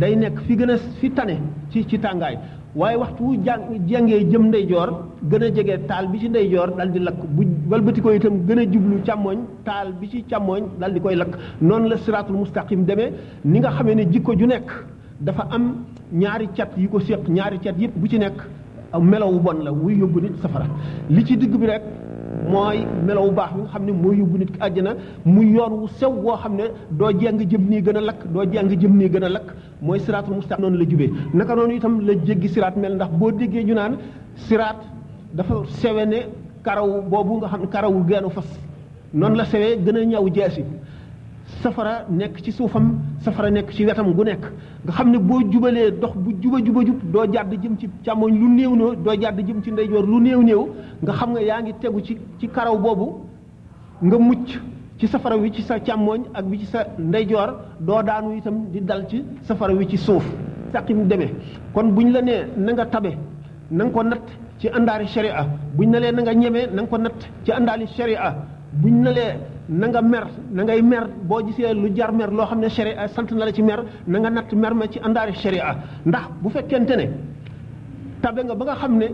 day 0.00 0.16
nekk 0.22 0.36
fi 0.46 0.56
gën 0.56 0.70
a 0.74 0.76
fi 0.98 1.10
tane 1.12 1.36
ci 1.70 1.86
ci 1.90 1.98
tàngaay 1.98 2.36
waaye 2.76 2.96
waxtu 3.00 3.22
wu 3.24 3.34
jàng 3.44 3.62
jàngee 3.88 4.24
jëm 4.30 4.48
ndey 4.48 4.66
joor 4.68 4.88
gën 5.30 5.42
a 5.42 5.48
jege 5.50 5.86
taal 5.88 6.06
bi 6.08 6.18
ci 6.18 6.28
ndey 6.28 6.48
joor 6.52 6.68
dal 6.76 6.90
di 6.92 6.98
lakk 6.98 7.18
bu 7.30 7.42
walbati 7.70 8.00
ko 8.02 8.10
itam 8.12 8.44
gën 8.46 8.58
a 8.58 8.64
jublu 8.72 8.96
càmmoñ 9.06 9.38
taal 9.64 9.92
bi 9.98 10.06
ci 10.10 10.24
càmmoñ 10.30 10.62
dal 10.78 10.92
di 10.92 11.00
koy 11.00 11.14
lakk 11.16 11.34
noonu 11.62 11.88
la 11.88 11.96
siraatul 11.96 12.36
mustaqim 12.36 12.84
demee 12.84 13.12
ni 13.44 13.58
nga 13.60 13.70
xamee 13.70 13.94
ne 13.94 14.04
jikko 14.12 14.32
ju 14.38 14.46
nekk 14.46 14.68
dafa 15.18 15.46
am 15.50 15.84
ñaari 16.12 16.48
cat 16.56 16.70
yu 16.76 16.88
ko 16.90 16.98
séq 17.00 17.26
ñaari 17.28 17.58
cat 17.58 17.74
yëpp 17.78 17.94
bu 17.96 18.06
ci 18.06 18.18
nekk 18.18 18.36
melawu 19.00 19.38
bon 19.40 19.58
la 19.64 19.72
wuy 19.72 19.94
yóbbu 20.00 20.20
nit 20.20 20.36
safara 20.42 20.66
li 21.08 21.24
ci 21.24 21.36
digg 21.38 21.54
bi 21.58 21.66
rek 21.66 21.82
mooy 22.46 22.86
melaw 23.04 23.26
baax 23.34 23.50
bi 23.56 23.60
nga 23.66 23.70
xam 23.74 23.82
ne 23.88 23.92
mooy 23.92 24.16
yóbbu 24.20 24.36
nit 24.38 24.50
ki 24.52 24.58
àjjana 24.60 24.92
mu 25.24 25.42
yoon 25.42 25.72
wu 25.80 25.86
sew 25.98 26.10
woo 26.10 26.36
xam 26.36 26.54
ne 26.56 26.64
doo 26.90 27.10
jàng 27.18 27.38
jëm 27.50 27.64
nii 27.68 27.80
gën 27.82 27.96
a 27.96 28.00
lakk 28.00 28.20
doo 28.32 28.44
jàng 28.52 28.68
jëm 28.80 28.96
nii 28.98 29.08
gën 29.08 29.24
a 29.24 29.28
lakk 29.28 29.46
mooy 29.80 29.98
siraatul 29.98 30.34
mustaqiim 30.34 30.62
noonu 30.64 30.78
la 30.78 30.84
jubee 30.88 31.10
naka 31.34 31.54
noonu 31.54 31.74
itam 31.74 32.00
la 32.06 32.12
jéggi 32.24 32.48
siraat 32.48 32.76
mel 32.76 32.94
ndax 32.94 33.10
boo 33.12 33.30
déggee 33.32 33.62
ñu 33.64 33.74
naan 33.74 33.96
siraat 34.36 34.76
dafa 35.34 35.54
sewe 35.80 36.06
ne 36.06 36.18
karaw 36.62 37.02
boobu 37.10 37.36
nga 37.38 37.48
xam 37.48 37.60
ne 37.60 37.66
karawu 37.68 38.04
geenu 38.08 38.30
fas 38.30 38.48
noonu 39.12 39.34
la 39.36 39.44
sewe 39.44 39.76
gën 39.84 39.96
a 39.96 40.04
ñaw 40.04 40.28
jeesi 40.28 40.62
safara 41.62 42.06
nekk 42.08 42.38
ci 42.44 42.50
suufam 42.54 43.00
safara 43.24 43.50
nekk 43.50 43.68
ci 43.74 43.82
wetam 43.86 44.12
gu 44.14 44.22
nekk 44.24 44.44
nga 44.86 44.92
xam 44.92 45.10
ne 45.10 45.18
boo 45.18 45.40
jubalee 45.50 45.90
dox 45.90 46.14
bu 46.14 46.30
juba 46.42 46.58
juba 46.64 46.80
jub 46.86 46.98
doo 47.12 47.26
jàdd 47.32 47.54
jëm 47.62 47.76
ci 47.78 47.86
càmmoñ 48.04 48.32
lu 48.38 48.48
néew 48.48 48.74
noo 48.76 48.94
doo 48.94 49.14
jàdd 49.20 49.38
jëm 49.46 49.62
ci 49.62 49.70
ndeyjoor 49.72 50.06
lu 50.06 50.20
néew 50.20 50.42
néew 50.42 50.68
nga 51.02 51.12
xam 51.12 51.30
nga 51.32 51.40
yaa 51.42 51.60
ngi 51.62 51.72
tegu 51.80 52.00
ci 52.00 52.16
ci 52.38 52.46
karaw 52.48 52.78
boobu 52.78 53.20
nga 54.02 54.18
mucc 54.18 54.58
ci 54.98 55.06
safara 55.08 55.36
wi 55.36 55.50
ci 55.52 55.62
sa 55.62 55.78
càmmoñ 55.78 56.20
ak 56.34 56.44
wi 56.48 56.58
ci 56.58 56.66
sa 56.66 56.86
ndeyjoor 56.98 57.50
doo 57.80 58.02
daanu 58.02 58.36
itam 58.38 58.70
di 58.72 58.80
dal 58.80 59.06
ci 59.08 59.24
safara 59.42 59.72
wi 59.74 59.86
ci 59.88 59.96
suuf 59.96 60.24
sàq 60.72 60.90
mu 60.94 61.06
demee 61.06 61.34
kon 61.74 61.88
buñ 61.90 62.12
la 62.12 62.22
nee 62.22 62.46
na 62.56 62.72
nga 62.72 62.86
tabe 62.86 63.16
na 63.70 63.84
nga 63.84 63.92
ko 63.92 64.02
natt 64.02 64.26
ci 64.58 64.68
àndaari 64.68 65.06
sharia 65.08 65.46
buñ 65.76 65.90
na 65.90 65.98
lee 66.00 66.12
na 66.12 66.22
nga 66.22 66.34
ñemee 66.34 66.66
na 66.72 66.82
ko 66.86 66.96
natt 66.98 67.28
ci 67.44 67.50
àndaari 67.52 67.86
sharia 67.86 68.34
buñ 68.80 69.02
na 69.02 69.10
nanga 69.68 70.00
nga 70.00 70.02
mer 70.02 70.26
na 70.50 70.64
ngay 70.64 70.82
mer 70.82 71.06
boo 71.24 71.40
gisee 71.46 71.72
lu 71.76 71.92
jar 71.94 72.10
mer 72.12 72.28
loo 72.30 72.46
xam 72.46 72.60
ne 72.60 72.68
sharia 72.70 73.06
sant 73.08 73.30
na 73.32 73.44
la 73.44 73.52
ci 73.52 73.62
mer 73.62 73.84
nanga 74.06 74.30
natt 74.30 74.50
mer 74.54 74.72
ma 74.74 74.86
ci 74.88 74.98
àndaari 74.98 75.34
sharia 75.34 75.76
ndax 76.06 76.24
bu 76.42 76.48
fekkente 76.48 76.96
ne 76.96 77.08
tabe 78.22 78.40
nga 78.44 78.54
ba 78.54 78.64
nga 78.64 78.74
xam 78.76 78.96
ne 78.96 79.08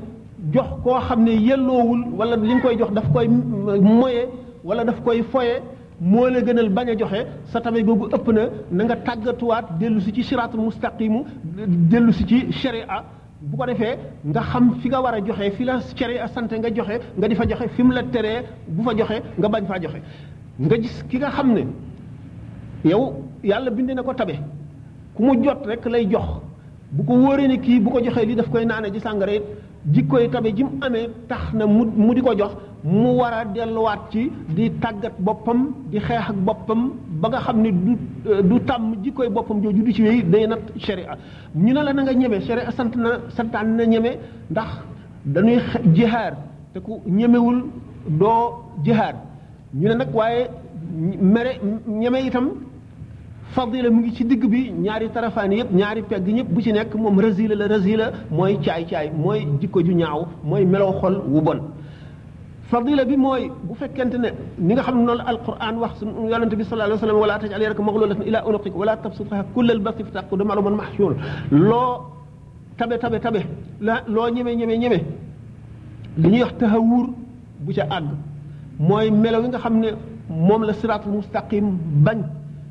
jox 0.52 0.66
koo 0.84 0.98
xam 1.00 1.24
ne 1.24 1.30
yelloowul 1.32 2.02
wala 2.14 2.36
li 2.36 2.60
koy 2.62 2.76
jox 2.78 2.92
daf 2.94 3.06
koy 3.12 3.26
moye 3.26 4.28
wala 4.64 4.84
daf 4.84 5.00
koy 5.02 5.22
foye 5.28 5.60
moo 6.00 6.28
la 6.28 6.40
gënal 6.40 6.68
bañ 6.68 6.90
a 6.90 6.94
joxe 6.98 7.26
sa 7.46 7.60
tabe 7.60 7.82
googu 7.82 8.06
ëpp 8.14 8.28
na 8.32 8.42
na 8.70 8.84
nga 8.84 8.96
tàggatuwaat 8.96 9.76
dellu 9.80 10.00
si 10.00 10.12
ci 10.12 10.22
siraatul 10.22 10.60
mustaqimu 10.60 11.24
dellu 11.66 12.12
si 12.12 12.24
ci 12.26 12.52
sharia 12.52 13.04
bu 13.40 13.56
ko 13.56 13.66
defee 13.66 13.96
nga 14.26 14.40
xam 14.42 14.74
fi 14.80 14.86
nga 14.88 15.00
war 15.02 15.14
a 15.14 15.18
joxe 15.20 15.50
fi 15.56 15.64
la 15.64 15.78
a 16.22 16.28
sant 16.28 16.50
nga 16.58 16.70
joxe 16.72 17.00
nga 17.18 17.26
di 17.28 17.34
fa 17.34 17.42
joxe 17.46 17.68
fi 17.74 17.82
mu 17.82 17.92
la 17.92 18.02
teree 18.04 18.44
bu 18.68 18.82
fa 18.84 18.94
joxe 18.96 19.20
nga 19.38 19.48
bañ 19.48 19.66
faa 19.66 19.78
joxe 19.80 20.00
nga 20.62 20.76
gis 20.78 20.96
ki 21.10 21.16
nga 21.18 21.30
xam 21.34 21.50
ne 21.54 21.62
yow 22.86 23.02
yàlla 23.42 23.70
bind 23.70 23.90
na 23.90 24.02
ko 24.02 24.14
tabe 24.14 24.38
ku 25.14 25.22
mu 25.24 25.42
jot 25.42 25.66
rek 25.66 25.84
lay 25.86 26.06
jox 26.10 26.38
bu 26.94 27.02
ko 27.04 27.12
wóoree 27.14 27.48
ne 27.48 27.58
kii 27.58 27.80
bu 27.80 27.90
ko 27.90 28.00
joxee 28.02 28.26
li 28.26 28.34
daf 28.36 28.48
koy 28.50 28.64
naane 28.64 28.92
ci 28.92 29.00
sàngara 29.00 29.32
it 29.34 29.42
jikkoy 29.92 30.30
tabe 30.30 30.54
ji 30.54 30.62
mu 30.64 30.70
amee 30.80 31.08
tax 31.28 31.52
na 31.54 31.66
mu 31.66 31.84
mu 31.96 32.14
di 32.14 32.20
ko 32.22 32.34
jox 32.36 32.52
mu 32.84 33.16
war 33.18 33.32
a 33.32 33.44
delluwaat 33.44 34.10
ci 34.10 34.30
di 34.50 34.70
tàggat 34.78 35.14
boppam 35.18 35.74
di 35.90 35.98
xeex 35.98 36.28
ak 36.30 36.36
boppam 36.46 36.92
ba 37.20 37.28
nga 37.30 37.40
xam 37.40 37.60
ne 37.62 37.72
du 37.72 37.98
du 38.48 38.58
tàmm 38.60 39.02
jikkoy 39.02 39.28
boppam 39.30 39.60
jooju 39.60 39.82
du 39.84 39.92
ci 39.92 40.02
wéy 40.02 40.22
day 40.22 40.46
nat 40.46 40.60
sharia 40.78 41.18
ñu 41.56 41.72
ne 41.72 41.82
la 41.82 41.92
na 41.92 42.02
nga 42.02 42.12
ñeme 42.14 42.40
sharia 42.40 42.70
sant 42.70 42.94
na 42.96 43.20
santaan 43.30 43.74
na 43.76 43.84
ñeme 43.86 44.10
ndax 44.50 44.70
dañuy 45.24 45.58
jihaar 45.94 46.34
te 46.72 46.78
ku 46.80 47.00
ñemewul 47.06 47.64
doo 48.06 48.70
jihaar 48.84 49.14
ñu 49.76 49.88
ne 49.88 49.94
nag 49.94 50.14
waaye 50.14 50.46
mere 50.90 51.58
ñeme 51.88 52.18
itam 52.26 52.46
fadila 53.54 53.90
mu 53.90 54.00
ngi 54.02 54.12
ci 54.14 54.24
digg 54.24 54.44
bi 54.50 54.70
ñaari 54.72 55.10
tarafaani 55.10 55.56
yëpp 55.58 55.72
ñaari 55.72 56.02
pegg 56.02 56.26
ñëpp 56.28 56.48
bu 56.48 56.60
ci 56.60 56.72
nekk 56.72 56.94
moom 56.94 57.18
rasila 57.20 57.54
la 57.56 57.66
rasila 57.66 58.12
mooy 58.30 58.56
caay-caay 58.62 59.10
mooy 59.12 59.40
jikko 59.60 59.82
ju 59.84 59.92
ñaaw 59.94 60.26
mooy 60.44 60.64
melow 60.64 60.92
xol 61.00 61.20
wu 61.26 61.40
bon 61.40 61.60
fadila 62.70 63.04
bi 63.04 63.16
mooy 63.16 63.50
bu 63.64 63.74
fekkente 63.74 64.16
ne 64.16 64.28
ni 64.58 64.74
nga 64.74 64.82
xam 64.82 64.96
ne 64.98 65.04
noonu 65.06 65.22
alquran 65.26 65.76
wax 65.78 65.94
su 65.98 66.06
yonente 66.06 66.54
bi 66.56 66.64
sallallahu 66.64 66.84
alayhi 66.92 66.92
wa 66.94 66.98
sallam 67.00 67.20
wala 67.20 67.38
taj 67.40 67.52
alayka 67.52 67.82
maglulatan 67.82 68.26
ila 68.28 68.46
unuqik 68.48 68.74
wala 68.76 68.96
tabsutha 68.98 69.44
kullal 69.54 69.80
basti 69.80 70.04
fataqud 70.04 70.40
maluman 70.46 70.74
mahsul 70.76 71.16
loo 71.50 71.94
tabe 72.78 72.96
tabe 72.98 73.18
tabe 73.20 73.40
la 73.80 74.02
loo 74.06 74.30
ñeme 74.30 74.54
ñeme 74.56 74.78
ñeme 74.78 74.98
li 76.18 76.28
ñuy 76.30 76.42
wax 76.42 76.54
tahawur 76.58 77.06
bu 77.58 77.72
ca 77.74 77.84
àgg 77.90 78.08
mooy 78.78 79.10
melo 79.10 79.40
yi 79.42 79.48
nga 79.48 79.58
xam 79.58 79.80
ne 79.80 79.88
moom 80.28 80.62
la 80.64 80.72
siraatul 80.72 81.12
mustaqim 81.12 81.76
bañ 82.04 82.18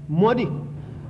moo 0.10 0.34
di 0.34 0.48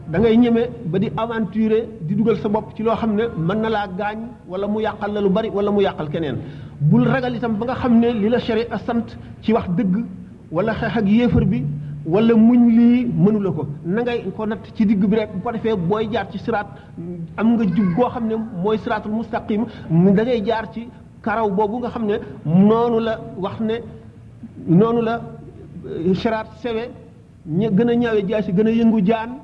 da 0.07 0.19
ngay 0.19 0.37
ñeme 0.37 0.69
ba 0.85 0.99
di 0.99 1.09
aventurer 1.15 1.87
di 2.01 2.15
dugal 2.15 2.37
sa 2.37 2.49
bopp 2.49 2.75
ci 2.75 2.83
loo 2.83 2.95
xam 2.95 3.15
ne 3.15 3.23
mën 3.37 3.61
na 3.61 3.69
laa 3.69 3.87
gaañ 3.87 4.19
wala 4.47 4.67
mu 4.67 4.79
yàqal 4.81 5.13
la 5.13 5.21
lu 5.21 5.29
bari 5.29 5.49
wala 5.49 5.71
mu 5.71 5.81
yàqal 5.81 6.09
keneen 6.09 6.37
bul 6.79 7.05
ragal 7.07 7.35
itam 7.35 7.53
ba 7.57 7.65
nga 7.65 7.75
xam 7.75 7.99
ne 7.99 8.11
li 8.13 8.29
la 8.29 8.39
sharia 8.39 8.77
sant 8.85 9.17
ci 9.41 9.51
wax 9.53 9.67
dëgg 9.69 10.05
wala 10.51 10.73
xeex 10.73 10.97
ak 10.97 11.05
yéefar 11.07 11.45
bi 11.45 11.65
wala 12.05 12.35
muñ 12.35 12.67
lii 12.69 13.05
mënula 13.13 13.51
ko 13.51 13.65
na 13.85 14.01
ngay 14.01 14.25
ko 14.35 14.45
natt 14.45 14.63
ci 14.75 14.85
digg 14.85 15.03
bi 15.07 15.15
rek 15.15 15.29
bu 15.33 15.39
ko 15.41 15.51
defee 15.51 15.75
booy 15.75 16.07
jaar 16.11 16.27
ci 16.31 16.37
siraat 16.37 16.67
am 17.37 17.53
nga 17.55 17.63
jub 17.65 17.95
goo 17.95 18.09
xam 18.09 18.27
ne 18.27 18.35
mooy 18.61 18.77
siraatul 18.77 19.11
mustaqim 19.11 19.65
da 20.13 20.23
ngay 20.23 20.43
jaar 20.45 20.69
ci 20.71 20.87
karaw 21.21 21.49
boobu 21.49 21.79
nga 21.79 21.89
xam 21.89 22.05
ne 22.05 22.15
noonu 22.45 22.99
la 22.99 23.17
wax 23.37 23.59
ne 23.61 23.75
noonu 24.67 25.01
la 25.03 25.15
sharaat 26.13 26.45
euh, 26.55 26.61
sewe 26.61 26.89
ña 27.47 27.69
gën 27.69 27.89
a 27.89 27.95
ñawe 27.95 28.41
si 28.41 28.53
gën 28.53 28.67
a 28.67 28.71
yëngu 28.71 29.05
jaan 29.05 29.37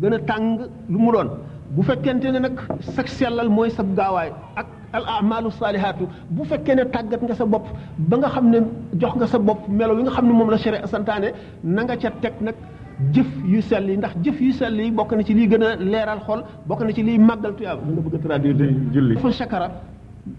gën 0.00 0.12
a 0.14 0.18
tàng 0.18 0.58
lu 0.88 0.98
mu 0.98 1.12
doon 1.12 1.28
bu 1.70 1.82
fekkente 1.82 2.24
ne 2.32 2.38
nag 2.38 2.58
sa 2.80 3.06
sellal 3.06 3.48
mooy 3.48 3.70
sa 3.70 3.82
gaawaay 3.82 4.32
ak 4.56 4.66
al 4.92 5.04
amalu 5.08 5.50
saalihaatu 5.50 6.06
bu 6.30 6.44
fekkee 6.44 6.74
ne 6.74 6.84
tàggat 6.84 7.20
nga 7.22 7.34
sa 7.34 7.44
bopp 7.44 7.66
ba 7.98 8.16
nga 8.16 8.28
xam 8.28 8.50
ne 8.50 8.60
jox 8.98 9.14
nga 9.16 9.26
sa 9.26 9.38
bopp 9.38 9.68
melo 9.68 9.96
yi 9.98 10.02
nga 10.04 10.10
xam 10.10 10.26
ne 10.26 10.32
moom 10.32 10.50
la 10.50 10.56
sharia 10.56 10.86
santaane 10.86 11.32
na 11.62 11.82
nga 11.82 11.96
ca 11.96 12.10
teg 12.22 12.32
nag 12.40 12.54
jëf 13.12 13.26
yu 13.44 13.60
sell 13.60 13.88
yi 13.90 13.96
ndax 13.98 14.12
jëf 14.24 14.40
yu 14.40 14.52
sell 14.52 14.80
yi 14.80 14.90
bokk 14.90 15.12
na 15.12 15.22
ci 15.22 15.34
liy 15.34 15.48
gën 15.48 15.62
a 15.62 15.76
leeral 15.76 16.20
xol 16.20 16.42
bokk 16.66 16.80
na 16.82 16.92
ci 16.92 17.02
liy 17.02 17.18
màggal 17.18 17.52
tuyaaba. 17.54 17.82
nga 17.86 18.00
bëgg 18.00 18.14
a 18.14 18.18
traduire 18.26 18.68
julli. 18.92 19.16
fa 19.18 19.32
sakara 19.32 19.68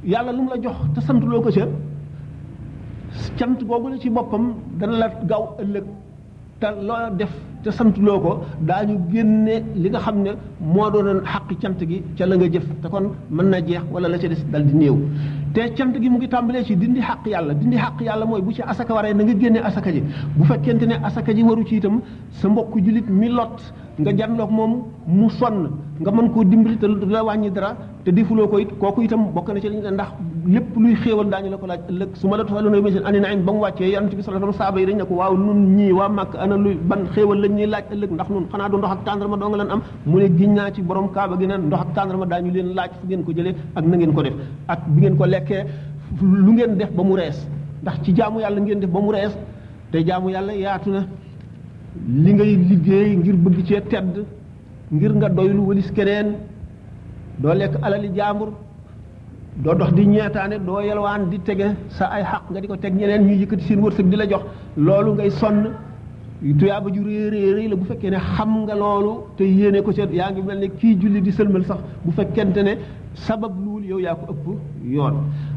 yàlla 0.04 0.32
lu 0.32 0.42
mu 0.44 0.50
la 0.56 0.62
jox 0.62 0.76
te 0.96 1.02
santuloo 1.02 1.42
ko 1.42 1.52
ca. 1.52 1.68
cant 3.38 3.58
googu 3.72 3.88
la 3.92 3.98
ci 4.04 4.10
boppam 4.18 4.44
dana 4.80 4.96
la 5.02 5.08
gaaw 5.32 5.46
ëllëg 5.64 5.86
te 6.60 6.68
loo 6.88 7.10
def 7.18 7.32
te 7.64 7.70
sant 7.72 7.94
loo 8.00 8.20
ko 8.20 8.42
daañu 8.70 8.96
génne 9.12 9.54
li 9.76 9.90
nga 9.90 10.00
xam 10.00 10.22
ne 10.24 10.32
moo 10.60 10.90
doonoon 10.92 11.22
xàq 11.26 11.50
cant 11.62 11.80
gi 11.90 12.02
ca 12.18 12.26
la 12.26 12.36
nga 12.36 12.48
jëf 12.54 12.66
te 12.82 12.88
kon 12.90 13.06
mën 13.32 13.46
na 13.50 13.58
jeex 13.66 13.84
wala 13.92 14.08
la 14.10 14.18
ca 14.18 14.28
des 14.28 14.42
dal 14.52 14.66
di 14.66 14.74
néew 14.76 14.98
te 15.54 15.62
cant 15.76 15.94
gi 16.02 16.10
mu 16.10 16.18
ngi 16.18 16.28
tàmbalee 16.30 16.64
ci 16.66 16.76
dindi 16.76 17.02
xàq 17.02 17.26
yàlla 17.28 17.54
dindi 17.54 17.78
xàq 17.78 18.02
yàlla 18.02 18.26
mooy 18.26 18.42
bu 18.42 18.52
ci 18.52 18.62
asaka 18.62 18.94
waree 18.94 19.14
na 19.14 19.24
nga 19.24 19.34
génne 19.42 19.60
asaka 19.64 19.92
ji 19.92 20.04
bu 20.36 20.44
fekkente 20.46 20.86
ne 20.88 20.96
asaka 21.04 21.34
ji 21.34 21.44
waru 21.44 21.66
ci 21.66 21.76
itam 21.78 22.02
sa 22.32 22.50
mbokk 22.50 22.74
jullit 22.84 23.08
mi 23.10 23.30
lot 23.30 23.58
nga 24.00 24.12
janloog 24.16 24.52
moom 24.52 24.84
mu 25.08 25.30
sonn 25.30 25.70
nga 26.02 26.10
mën 26.12 26.32
koo 26.34 26.44
dimbali 26.44 26.78
te 26.78 26.88
du 26.88 27.06
la 27.06 27.24
wàññi 27.24 27.52
dara 27.54 27.76
te 28.04 28.10
defuloo 28.12 28.48
ko 28.48 28.58
it 28.58 28.72
kooku 28.80 29.02
itam 29.04 29.32
bokk 29.34 29.50
na 29.54 29.60
ci 29.62 29.70
lañ 29.70 29.94
ndax 29.94 30.12
lépp 30.54 30.76
luy 30.76 30.96
xéewal 31.04 31.30
daañu 31.30 31.52
la 31.52 31.58
ko 31.58 31.66
laaj 31.68 31.82
ëllëg 31.90 32.10
su 32.16 32.28
ma 32.28 32.38
la 32.38 32.44
tufalu 32.46 32.70
na 32.72 32.82
machine 32.82 33.06
ani 33.06 33.20
naim 33.20 33.42
ba 33.46 33.52
mu 33.54 33.60
wàccee 33.60 33.86
yonent 33.92 34.10
bi 34.16 34.24
sallallahu 34.24 34.42
alayhi 34.56 34.58
wasallam 34.58 34.66
saaba 34.66 34.80
yi 34.80 34.86
dañ 34.88 34.98
ne 34.98 35.06
ko 35.06 35.16
waaw 35.16 35.34
ndax 38.16 38.30
nun 38.30 38.46
xanaa 38.52 38.70
du 38.70 38.78
ndox 38.78 38.92
ak 38.92 39.04
tàndarma 39.06 39.38
doo 39.38 39.50
nga 39.50 39.58
leen 39.64 39.80
mu 40.08 40.18
ne 40.18 40.28
giñ 40.36 40.54
naa 40.54 40.72
ci 40.72 40.82
borom 40.82 41.10
kaaba 41.12 41.38
gi 41.38 41.46
ne 41.46 41.58
ndox 41.58 41.80
ak 41.82 41.94
tàndarma 41.94 42.26
leen 42.42 42.74
laaj 42.76 42.92
fu 43.00 43.06
ngeen 43.06 43.24
ko 43.24 43.32
jëlee 43.32 43.56
ak 43.76 43.84
ngeen 43.86 44.14
ko 44.14 44.22
def 44.24 44.34
ak 44.68 44.80
bi 44.88 45.00
ngeen 45.02 45.16
ko 45.18 45.26
lekkee 45.26 45.64
lu 46.22 46.52
ngeen 46.54 46.76
def 46.78 46.90
ba 46.96 47.04
mu 47.04 47.16
rees 47.16 47.38
ndax 47.84 48.02
ci 48.04 48.12
jaamu 48.16 48.40
yàlla 48.40 48.62
ngeen 48.62 48.80
def 48.80 48.90
ba 48.90 49.00
mu 49.00 49.12
rees 49.12 49.34
te 49.92 49.98
jaamu 50.04 50.30
yàlla 50.30 50.54
yaatu 50.54 50.90
na 50.90 51.02
li 52.24 52.34
ngay 52.34 52.56
liggéey 52.70 53.16
ngir 53.16 53.36
bëgg 53.36 53.58
cee 53.68 53.82
tedd 53.92 54.26
ngir 54.92 55.12
nga 55.22 55.30
doylu 55.32 55.62
walis 55.72 55.88
keneen 55.94 56.36
doo 57.40 57.54
lekk 57.54 57.76
alali 57.84 58.10
jaambur 58.16 58.50
doo 59.64 59.74
dox 59.76 59.94
di 59.94 60.06
ñeetaane 60.08 60.60
doo 60.66 60.82
yelwaan 60.82 61.30
di 61.30 61.40
tege 61.40 61.74
sa 61.90 62.06
ay 62.12 62.24
xaq 62.24 62.44
nga 62.52 62.60
di 62.62 62.68
ko 62.68 62.76
teg 62.76 62.94
ñeneen 62.96 63.24
ñuy 63.24 63.38
yëkkati 63.42 63.64
seen 63.64 63.80
wërsëg 63.80 64.10
di 64.10 64.16
la 64.16 64.26
jox 64.28 64.42
loolu 64.78 65.14
ngay 65.14 65.30
sonn 65.30 65.72
tuyaaba 66.60 66.90
ju 66.94 67.02
réy 67.04 67.30
réy 67.54 67.68
la 67.68 67.76
bu 67.76 67.86
fekkee 67.86 68.10
ne 68.10 68.18
xam 68.20 68.64
nga 68.66 68.76
loolu 68.76 69.24
te 69.38 69.44
yéene 69.44 69.82
ko 69.82 69.92
seen 69.92 70.10
yaa 70.12 70.32
ngi 70.32 70.42
mel 70.42 70.60
ne 70.60 70.68
kii 70.70 70.96
julli 71.00 71.22
di 71.22 71.32
sëlmal 71.32 71.64
sax 71.66 71.78
bu 72.04 72.12
fekkente 72.12 72.62
ne 72.64 72.78
sabab 73.14 73.54
luul 73.64 73.84
yow 73.86 74.00
yaa 74.00 74.16
ko 74.16 74.34
ëpp 74.34 74.46
yoon 74.90 75.14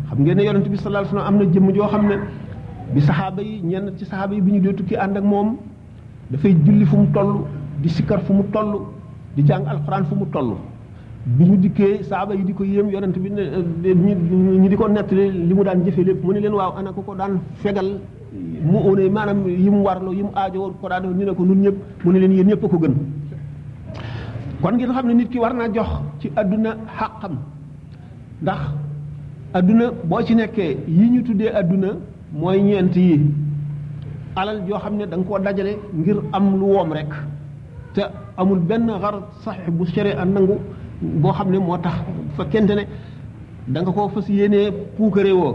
xam 0.09 0.19
ngeen 0.23 0.37
ne 0.37 0.45
yonent 0.45 0.69
bi 0.69 0.77
sallallahu 0.77 1.05
alayhi 1.05 1.15
wasallam 1.17 1.35
am 1.35 1.37
na 1.39 1.53
jëmm 1.53 1.73
joo 1.75 1.87
xam 1.89 2.07
ne 2.07 2.17
bi 2.95 3.01
saxaaba 3.01 3.43
yi 3.43 3.61
ñenn 3.65 3.91
ci 3.99 4.05
saxaaba 4.05 4.35
yi 4.35 4.41
bi 4.41 4.53
ñu 4.53 4.61
dee 4.61 4.75
tukki 4.75 4.97
ànd 4.97 5.17
ak 5.17 5.25
moom 5.25 5.57
dafay 6.31 6.55
julli 6.65 6.85
fu 6.87 6.97
mu 6.99 7.09
toll 7.13 7.41
di 7.83 7.89
sikkar 7.89 8.21
fu 8.23 8.33
mu 8.33 8.45
toll 8.53 8.81
di 9.37 9.43
jàng 9.45 9.65
alxuraan 9.67 10.05
fu 10.09 10.15
mu 10.17 10.27
toll 10.33 10.51
bi 11.39 11.45
ñu 11.45 11.57
dikkee 11.63 12.03
saaba 12.09 12.35
yi 12.35 12.45
di 12.47 12.53
ko 12.55 12.65
yéem 12.65 12.89
yonent 12.89 13.17
bi 13.25 13.31
eh, 13.37 13.95
ñu 13.95 14.69
di 14.69 14.77
ko 14.77 14.87
nettali 14.89 15.31
li 15.49 15.53
mu 15.55 15.63
daan 15.63 15.85
jëfe 15.85 16.03
lépp 16.09 16.25
mu 16.25 16.33
ne 16.33 16.41
leen 16.41 16.55
waaw 16.55 16.73
ana 16.79 16.91
ko 16.93 17.03
ko 17.03 17.15
daan 17.15 17.41
fegal 17.63 17.89
mu 18.71 18.79
one 18.91 19.05
maanaam 19.11 19.47
yi 19.47 19.69
mu 19.71 19.83
warloo 19.87 20.13
yi 20.15 20.23
mu 20.23 20.31
aajowoo 20.35 20.71
ko 20.81 20.89
daan 20.89 21.05
ñu 21.19 21.25
ne 21.25 21.33
ko 21.35 21.45
nun 21.45 21.61
ñëpp 21.65 21.77
mu 22.05 22.13
ne 22.13 22.19
leen 22.19 22.33
yéen 22.33 22.47
ñëpp 22.49 22.65
a 22.65 22.69
ko 22.69 22.77
gën 22.83 22.95
kon 24.63 24.73
ngeen 24.75 24.93
xam 24.93 25.07
ne 25.07 25.13
nit 25.15 25.29
ki 25.29 25.39
war 25.39 25.53
naa 25.55 25.69
jox 25.69 25.89
ci 26.21 26.31
adduna 26.35 26.71
xàqam 26.99 27.35
ndax 28.43 28.61
adduna 29.53 29.85
boo 30.05 30.23
ci 30.27 30.35
nekkee 30.35 30.79
yi 30.89 31.11
ñu 31.13 31.23
tuddee 31.23 31.53
adduna 31.53 31.89
mooy 32.33 32.63
ñeent 32.63 32.95
yi 32.97 33.21
alal 34.37 34.63
joo 34.67 34.79
xam 34.79 34.97
ne 34.97 35.05
da 35.07 35.17
nga 35.17 35.27
koo 35.29 35.39
dajale 35.39 35.73
ngir 35.95 36.17
am 36.33 36.57
lu 36.59 36.67
woom 36.75 36.93
rek 36.93 37.09
te 37.97 38.03
amul 38.41 38.61
benn 38.69 38.89
xar 39.03 39.15
saxiix 39.45 39.71
bu 39.79 39.85
sharia 39.93 40.25
nangu 40.35 40.57
boo 41.23 41.33
xam 41.33 41.49
ne 41.53 41.59
moo 41.59 41.79
tax 41.87 41.97
fekkente 42.37 42.75
ne 42.79 42.85
da 43.73 43.79
nga 43.81 43.91
koo 43.97 44.09
fas 44.15 44.27
yéenee 44.29 44.71
puukare 44.97 45.33
woo 45.41 45.53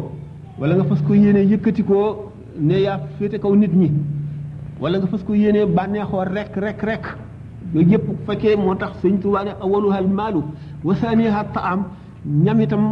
wala 0.59 0.73
nga 0.75 0.85
fas 0.89 1.01
ko 1.07 1.13
yéenee 1.13 1.45
yëkkati 1.51 1.83
koo 1.89 2.07
ne 2.67 2.75
yaa 2.85 2.97
féete 3.17 3.37
kaw 3.43 3.53
nit 3.61 3.73
ñi 3.81 3.89
wala 4.81 4.95
nga 4.97 5.07
fas 5.11 5.23
ko 5.23 5.33
yéenee 5.35 5.65
bànneexoo 5.77 6.23
rek 6.35 6.51
rek 6.65 6.81
rek 6.89 7.03
yooyu 7.73 7.89
yëpp 7.91 8.05
bu 8.07 8.61
moo 8.63 8.75
tax 8.75 8.93
sëñ 9.01 9.15
Tuubaa 9.21 9.43
ne 9.43 9.51
awaluhal 9.63 10.07
maalu 10.07 10.41
wa 10.83 10.95
saaniha 10.95 11.43
taam 11.53 11.79
ñam 12.45 12.59
itam 12.61 12.83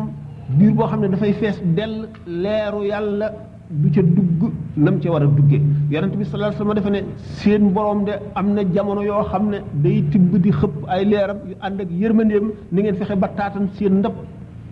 biir 0.58 0.74
boo 0.74 0.88
xam 0.88 1.02
ne 1.02 1.08
dafay 1.08 1.34
fees 1.34 1.58
dell 1.76 2.08
leeru 2.28 2.82
yàlla 2.92 3.28
bu 3.70 3.88
ca 3.94 4.02
dugg 4.02 4.42
nam 4.78 5.00
ca 5.02 5.12
war 5.14 5.22
a 5.22 5.26
duggee 5.40 5.60
yonent 5.94 6.14
bi 6.20 6.24
sallallahu 6.26 6.52
alayhi 6.52 6.60
wasallam 6.60 6.78
defe 6.80 6.92
ne 6.96 7.02
seen 7.42 7.72
borom 7.74 8.04
de 8.06 8.14
am 8.36 8.54
na 8.56 8.62
jamono 8.76 9.02
yoo 9.04 9.24
xam 9.32 9.50
ne 9.50 9.60
day 9.84 10.02
tibb 10.12 10.36
di 10.44 10.50
xëpp 10.60 10.76
ay 10.94 11.04
leeram 11.12 11.38
yu 11.50 11.56
ànd 11.62 11.82
ak 11.82 11.90
yërmandeem 12.02 12.48
ni 12.72 12.82
ngeen 12.82 12.96
fexe 12.96 13.16
ba 13.16 13.28
taatan 13.28 13.70
seen 13.78 14.00
ndab 14.00 14.14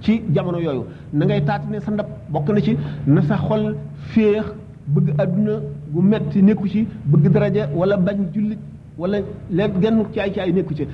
ci 0.01 0.21
jamono 0.33 0.57
yooyu 0.59 0.85
na 1.13 1.25
ngay 1.25 1.41
taatane 1.49 1.77
sa 1.85 1.91
ndab 1.91 2.07
bokk 2.31 2.47
na 2.55 2.59
ci 2.67 2.73
na 3.13 3.21
sa 3.21 3.37
xol 3.47 3.63
féex 4.13 4.47
bëgg 4.93 5.07
àdduna 5.21 5.53
gu 5.93 6.01
metti 6.09 6.41
nekku 6.47 6.67
ci 6.67 6.87
bëgg 7.11 7.25
daraja 7.33 7.63
wala 7.79 7.97
bañ 7.97 8.19
jullit 8.33 8.59
wala 8.97 9.17
leen 9.57 9.71
genn 9.81 9.97
caay 10.13 10.29
caay 10.35 10.51
nekku 10.57 10.73
ci 10.73 10.85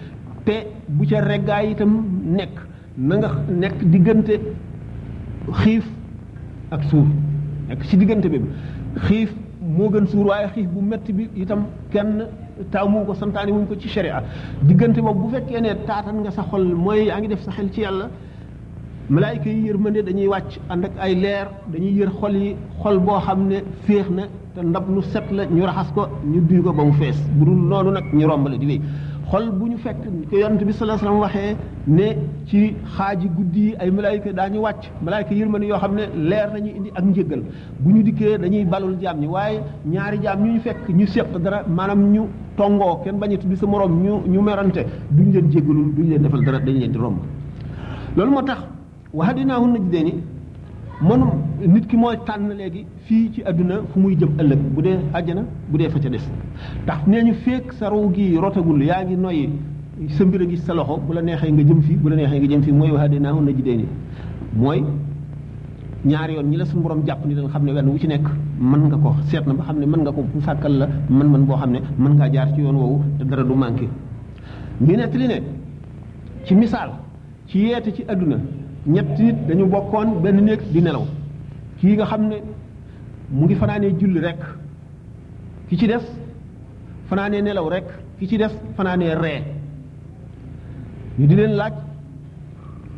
te 0.46 0.56
bu 0.96 1.04
ca 1.10 1.18
reggaay 1.30 1.66
itam 1.72 1.92
nekk 2.38 2.56
na 2.98 3.16
nekk 3.62 3.78
diggante 3.92 4.34
xiif 5.62 5.86
ak 6.76 6.84
suuf 6.92 7.08
nekk 7.70 7.84
ci 7.90 7.96
diggante 8.00 8.28
bi 8.34 8.40
xiif 9.06 9.30
moo 9.62 9.90
gën 9.90 10.06
suur 10.08 10.26
waaye 10.26 10.48
xiif 10.54 10.68
bu 10.74 10.82
métti 10.82 11.14
bi 11.14 11.30
itam 11.36 11.66
kenn 11.92 12.28
taamu 12.72 13.06
ko 13.06 13.14
santaani 13.14 13.52
wuñ 13.52 13.66
ko 13.68 13.76
ci 13.78 13.88
sharia 13.88 14.22
diggante 14.64 15.00
boobu 15.02 15.24
bu 15.30 15.30
fekkee 15.36 15.62
ne 15.62 15.70
taatan 15.86 16.20
nga 16.22 16.32
sa 16.32 16.44
xol 16.50 16.66
mooy 16.76 17.06
yaa 17.08 17.20
ngi 17.20 17.28
def 17.30 17.42
sa 17.44 17.52
xel 17.52 17.72
ci 17.72 17.82
yàlla 17.82 18.10
malaayika 19.10 19.50
yi 19.50 19.68
yërmande 19.68 20.02
dañuy 20.04 20.28
wàcc 20.28 20.60
ànd 20.70 20.86
ak 20.86 20.92
ay 21.00 21.16
leer 21.16 21.48
dañuy 21.72 21.94
yër 22.00 22.12
xol 22.20 22.36
yi 22.36 22.56
xol 22.84 23.00
boo 23.00 23.20
xam 23.20 23.48
ne 23.48 23.64
féex 23.86 24.10
na 24.10 24.24
te 24.56 24.62
ndab 24.62 24.90
lu 24.94 25.02
set 25.02 25.30
la 25.32 25.46
ñu 25.46 25.64
raxas 25.66 25.92
ko 25.94 26.08
ñu 26.26 26.42
duy 26.42 26.62
ko 26.62 26.74
ba 26.74 26.84
mu 26.84 26.92
fees 26.94 27.18
bu 27.36 27.46
dul 27.46 27.58
noonu 27.70 27.92
nag 27.92 28.04
ñu 28.14 28.28
la 28.28 28.58
di 28.58 28.66
wéy 28.66 28.82
xol 29.32 29.44
bu 29.60 29.66
ñu 29.70 29.78
fekk 29.78 29.98
ko 30.30 30.38
yonent 30.38 30.64
bi 30.66 30.74
sallallahu 30.74 31.02
la 31.02 31.08
wasallam 31.08 31.20
waxee 31.22 31.56
ne 31.88 32.18
ci 32.46 32.76
xaaji 32.96 33.28
guddi 33.30 33.60
yi 33.68 33.76
ay 33.80 33.92
malaayika 33.92 34.48
ñu 34.50 34.60
wàcc 34.62 34.84
malaayika 35.02 35.34
yërmande 35.34 35.66
yoo 35.68 35.78
xam 35.80 35.96
ne 35.96 36.04
leer 36.30 36.50
nañu 36.54 36.70
indi 36.78 36.92
ak 36.96 37.04
njëgal 37.06 37.42
bu 37.80 37.90
ñu 37.92 38.04
dikkee 38.04 38.38
dañuy 38.38 38.66
balul 38.66 38.96
jaam 39.02 39.20
ñi 39.20 39.28
waaye 39.28 39.60
ñaari 39.86 40.18
jaam 40.22 40.44
ñu 40.44 40.54
ñu 40.54 40.60
fekk 40.60 40.90
ñu 40.90 41.08
seq 41.08 41.26
dara 41.40 41.64
maanaam 41.68 42.12
ñu 42.14 42.28
tongoo 42.58 43.02
kenn 43.04 43.18
bañ 43.18 43.34
a 43.34 43.38
tudd 43.38 43.54
sa 43.56 43.66
moroom 43.66 44.04
ñu 44.04 44.22
ñu 44.28 44.42
merante 44.42 44.86
duñ 45.12 45.32
leen 45.32 45.50
jéggalul 45.52 45.94
duñ 45.96 46.08
leen 46.10 46.22
defal 46.22 46.44
dara 46.44 46.60
dañu 46.60 46.80
leen 46.80 46.92
di 46.92 46.98
romb 46.98 47.18
loolu 48.16 48.32
moo 48.32 48.44
tax 48.44 48.60
wax 49.14 49.34
dinaa 49.36 49.58
hun 49.60 49.72
na 49.74 49.80
ji 49.92 50.14
mënum 51.08 51.32
nit 51.74 51.86
ki 51.90 51.98
mooy 51.98 52.16
tànn 52.28 52.50
léegi 52.60 52.86
fii 53.06 53.26
ci 53.34 53.42
àdduna 53.50 53.76
fu 53.92 54.00
muy 54.00 54.16
jëm 54.20 54.32
ëllëg 54.42 54.60
bu 54.74 54.82
dee 54.86 54.98
àjjana 55.18 55.44
bu 55.70 55.78
dee 55.78 55.90
fa 55.94 56.00
ca 56.00 56.10
des 56.10 56.26
ndax 56.84 57.02
nee 57.10 57.22
ñu 57.28 57.34
fekk 57.44 57.74
sa 57.80 57.90
raw 57.90 58.04
gi 58.16 58.26
rotagul 58.44 58.82
yaa 58.90 59.04
ngi 59.04 59.16
noyyi 59.24 59.50
sa 60.16 60.24
mbir 60.26 60.42
a 60.44 60.48
gis 60.52 60.62
sa 60.64 60.74
loxo 60.74 60.98
bu 61.06 61.12
la 61.14 61.22
neexee 61.22 61.52
nga 61.52 61.64
jëm 61.70 61.82
fii 61.88 61.98
bu 62.02 62.08
la 62.10 62.16
neexee 62.20 62.40
nga 62.40 62.48
jëm 62.52 62.62
fii 62.66 62.72
mooy 62.80 62.92
wax 62.96 63.10
dee 63.12 63.20
naa 63.26 63.34
na 63.48 63.52
ji 63.58 63.62
dee 63.68 63.86
mooy 64.62 64.80
ñaari 66.06 66.34
yoon 66.36 66.48
ñi 66.52 66.58
la 66.58 66.66
suñu 66.70 66.82
borom 66.84 67.02
jàpp 67.08 67.26
ni 67.28 67.34
danga 67.36 67.50
xam 67.52 67.64
ne 67.66 67.72
wenn 67.74 67.88
wu 67.90 67.98
ci 67.98 68.08
nekk 68.08 68.26
mën 68.70 68.82
nga 68.88 68.98
ko 69.04 69.10
seet 69.30 69.46
na 69.48 69.54
ba 69.54 69.64
xam 69.68 69.78
ne 69.80 69.86
mën 69.86 70.00
nga 70.02 70.12
ko 70.12 70.22
bu 70.34 70.40
sàkkal 70.42 70.74
la 70.80 70.88
man 71.10 71.28
man 71.34 71.44
boo 71.48 71.56
xam 71.58 71.72
ne 71.72 71.80
mën 72.02 72.14
ngaa 72.16 72.30
jaar 72.32 72.48
ci 72.56 72.62
yoon 72.62 72.76
woowu 72.82 73.04
te 73.18 73.24
dara 73.30 73.44
du 73.44 73.54
manqué 73.56 73.88
ñu 74.82 74.96
nettali 74.96 75.28
ne 75.28 75.38
ci 76.46 76.56
misaal 76.56 76.90
ci 77.48 77.58
yeete 77.66 77.92
ci 77.94 78.04
àdduna 78.08 78.38
ñett 78.86 79.06
it 79.20 79.36
dañu 79.48 79.66
bokkoon 79.68 80.22
benn 80.22 80.44
néeg 80.44 80.62
di 80.72 80.82
nelaw 80.82 81.06
kii 81.78 81.94
nga 81.96 82.06
xam 82.06 82.28
ne 82.28 82.36
mu 83.32 83.46
ngi 83.46 83.56
fanaanee 83.56 83.94
julli 83.98 84.20
rek 84.20 84.40
ki 85.68 85.78
ci 85.78 85.88
des 85.88 86.04
fanaanee 87.08 87.42
nelaw 87.42 87.68
rek 87.70 87.86
ki 88.20 88.28
ci 88.28 88.38
des 88.38 88.50
fanaanee 88.76 89.16
ree 89.16 89.42
ñu 91.18 91.26
di 91.28 91.36
leen 91.36 91.54
laaj 91.56 91.74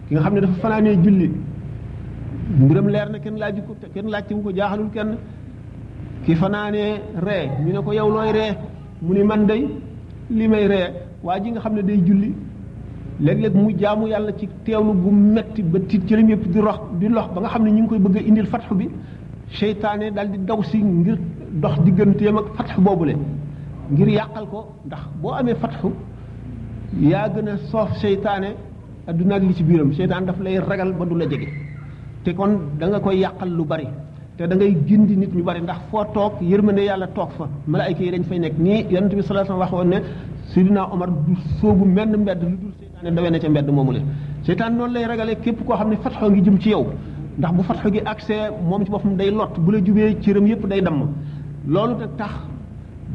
ki 0.07 0.13
nga 0.13 0.21
xam 0.21 0.33
ne 0.33 0.41
dafa 0.41 0.53
fanaanee 0.61 0.97
julli 1.03 1.29
mbiram 2.59 2.87
leer 2.89 3.09
na 3.11 3.19
kenn 3.19 3.37
laaj 3.39 3.57
ko 3.67 3.75
te 3.79 3.87
kenn 3.93 4.09
laaj 4.09 4.25
te 4.27 4.33
mu 4.33 4.41
ko 4.41 4.49
jaaxalul 4.51 4.89
kenn 4.89 5.11
ki 6.23 6.33
fanaanee 6.35 6.93
ree 7.25 7.49
ñu 7.63 7.71
ne 7.73 7.79
ko 7.83 7.91
yow 7.93 8.09
looy 8.09 8.31
ree 8.31 8.57
mu 9.03 9.13
ni 9.13 9.23
man 9.23 9.45
day 9.45 9.67
li 10.31 10.47
may 10.47 10.67
ree 10.67 10.87
waa 11.21 11.39
ji 11.39 11.51
nga 11.51 11.59
xam 11.61 11.73
ne 11.75 11.83
day 11.83 11.99
julli 12.07 12.33
léegi 13.19 13.41
léeg 13.41 13.53
mu 13.55 13.69
jaamu 13.79 14.07
yàlla 14.07 14.31
ci 14.37 14.47
teewlu 14.65 14.93
bu 14.93 15.09
metti 15.11 15.63
ba 15.63 15.79
tiit 15.79 16.05
cëram 16.07 16.29
yëpp 16.29 16.47
di 16.51 16.59
rox 16.59 16.79
di 16.99 17.07
lox 17.07 17.27
ba 17.33 17.39
nga 17.41 17.49
xam 17.49 17.63
ne 17.63 17.69
ñu 17.71 17.77
ngi 17.81 17.87
koy 17.89 17.99
bëgg 17.99 18.15
a 18.17 18.21
indil 18.27 18.45
fatxu 18.47 18.75
bi 18.75 18.89
seytaane 19.51 20.11
dal 20.13 20.29
di 20.31 20.37
daw 20.43 20.61
si 20.63 20.77
ngir 20.83 21.17
dox 21.51 21.79
digganteem 21.83 22.37
ak 22.37 22.45
fatxu 22.55 22.81
boobule 22.81 23.15
ngir 23.91 24.07
yàqal 24.07 24.47
ko 24.49 24.69
ndax 24.85 24.99
boo 25.21 25.31
amee 25.31 25.55
fatxu 25.55 25.87
yaa 26.99 27.29
gën 27.29 27.47
a 27.47 27.57
soof 27.69 27.95
seytaane 27.97 28.49
adduna 29.07 29.35
ak 29.35 29.43
li 29.43 29.53
ci 29.53 29.63
biiram 29.63 29.93
seytaan 29.93 30.25
daf 30.25 30.39
lay 30.41 30.59
ragal 30.59 30.93
ba 30.93 31.05
du 31.05 31.15
la 31.17 31.25
jege 31.29 31.47
te 32.23 32.33
kon 32.33 32.49
da 32.77 32.87
nga 32.87 32.99
koy 32.99 33.15
yàqal 33.17 33.49
lu 33.49 33.63
bari 33.63 33.87
te 34.37 34.45
da 34.47 34.55
ngay 34.55 34.75
gindi 34.85 35.15
nit 35.15 35.31
ñu 35.33 35.43
bari 35.43 35.61
ndax 35.61 35.79
foo 35.89 36.03
toog 36.13 36.33
yërmande 36.41 36.83
yàlla 36.83 37.07
toog 37.07 37.29
fa 37.37 37.47
malaayka 37.65 38.03
yi 38.03 38.11
dañ 38.11 38.23
fay 38.23 38.39
nekk 38.39 38.55
nii 38.59 38.85
yonent 38.89 39.15
bi 39.15 39.21
sallallahu 39.21 39.85
seytaane 43.01 43.15
dawee 43.15 43.29
na 43.29 43.39
ca 43.39 43.49
mbedd 43.49 43.69
moomu 43.75 43.91
la 43.91 43.99
seytaane 44.45 44.75
noonu 44.77 44.93
lay 44.93 45.05
ragale 45.05 45.35
képp 45.41 45.63
koo 45.65 45.75
xam 45.77 45.89
ne 45.89 45.95
fatxoo 45.97 46.29
ngi 46.29 46.41
jëm 46.43 46.59
ci 46.59 46.69
yow 46.69 46.85
ndax 47.37 47.51
bu 47.55 47.63
fatxo 47.63 47.91
gi 47.91 47.99
accès 48.05 48.51
moom 48.63 48.83
ci 48.85 48.91
boppam 48.91 49.15
day 49.17 49.31
lot 49.31 49.53
bu 49.59 49.71
la 49.73 49.79
jubee 49.85 50.15
cëram 50.21 50.47
yëpp 50.47 50.67
day 50.67 50.81
damm 50.81 51.09
loolu 51.67 51.95
nag 51.97 52.09
tax 52.17 52.31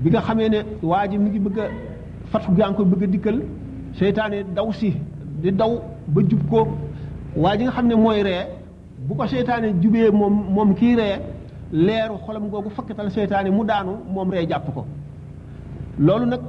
bi 0.03 0.11
nga 0.11 0.21
xamee 0.21 0.49
ne 0.49 0.57
waa 0.83 1.07
ji 1.09 1.19
mi 1.19 1.31
ngi 1.31 1.39
bëgg 1.39 1.59
a 1.59 1.71
fatxu 2.31 2.53
gaa 2.55 2.69
ngi 2.69 2.77
ko 2.77 2.85
bëgg 2.85 3.03
a 3.03 3.07
dikkal 3.07 3.43
seytaane 3.99 4.45
daw 4.55 4.71
si 4.73 4.95
di 5.43 5.51
daw 5.53 5.81
ba 6.07 6.21
jub 6.29 6.47
ko 6.51 6.69
waa 7.37 7.57
ji 7.57 7.65
nga 7.65 7.73
xam 7.73 7.87
ne 7.89 7.95
mooy 7.97 8.23
ree 8.23 8.47
bu 9.09 9.15
ko 9.15 9.27
seytaane 9.27 9.81
jubee 9.81 10.11
moom 10.11 10.35
moom 10.55 10.75
kii 10.75 10.97
ree 10.97 11.19
leeru 11.73 12.17
xolam 12.27 12.49
googu 12.51 12.71
fakkatal 12.71 13.11
seytaane 13.11 13.51
mu 13.51 13.65
daanu 13.65 13.93
moom 14.15 14.31
ree 14.31 14.47
jàpp 14.49 14.75
ko 14.75 14.85
loolu 15.99 16.27
nag 16.27 16.41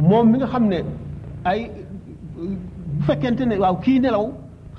moom 0.00 0.30
mi 0.30 0.38
nga 0.38 0.46
xam 0.46 0.68
ne 0.68 0.78
ay 1.44 1.70
bu 2.38 2.44
fekkente 3.06 3.44
ne 3.50 3.56
waaw 3.62 3.76
kii 3.84 3.98
nelaw 4.04 4.26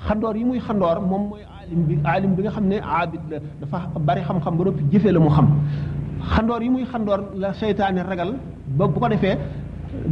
xandoor 0.06 0.34
yi 0.36 0.44
muy 0.44 0.60
xandoor 0.66 0.98
moom 1.10 1.22
mooy 1.30 1.42
alim 1.60 1.80
bi 1.88 1.94
alim 2.14 2.32
bi 2.36 2.42
nga 2.42 2.50
xam 2.56 2.66
ne 2.72 2.76
aabid 2.82 3.22
la 3.30 3.36
dafa 3.60 3.78
bari 4.06 4.20
xam-xam 4.28 4.54
ba 4.58 4.62
noppi 4.66 4.82
jëfee 4.92 5.12
la 5.16 5.20
mu 5.24 5.30
xam 5.36 5.46
xandoor 6.32 6.62
yi 6.62 6.70
muy 6.74 6.84
xandoor 6.92 7.20
la 7.42 7.48
seytaane 7.60 8.02
ragal 8.10 8.30
ba 8.78 8.84
bu 8.92 8.98
ko 9.00 9.08
defee 9.08 9.34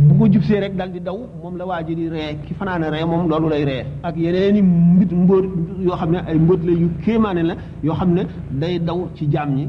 bu 0.07 0.13
ko 0.19 0.25
jubsee 0.33 0.61
rek 0.63 0.75
dal 0.77 0.91
di 0.93 1.01
daw 1.01 1.19
moom 1.43 1.55
la 1.57 1.65
waa 1.71 1.83
ji 1.87 1.95
di 1.95 2.09
ree 2.09 2.39
ki 2.45 2.53
fanaane 2.59 2.87
ree 2.95 3.05
moom 3.11 3.29
loolu 3.31 3.49
lay 3.53 3.65
ree 3.71 3.83
ak 4.07 4.15
yeneeni 4.17 4.61
mbit 4.63 5.11
mbóot 5.21 5.45
yoo 5.87 5.97
xam 6.01 6.11
ne 6.15 6.19
ay 6.29 6.39
mbóot 6.45 6.61
la 6.69 6.73
yu 6.83 6.89
kéemaane 7.05 7.43
la 7.51 7.55
yoo 7.87 7.95
xam 8.01 8.11
ne 8.17 8.23
day 8.61 8.75
daw 8.89 8.99
ci 9.17 9.25
jaam 9.35 9.51
ñi 9.57 9.65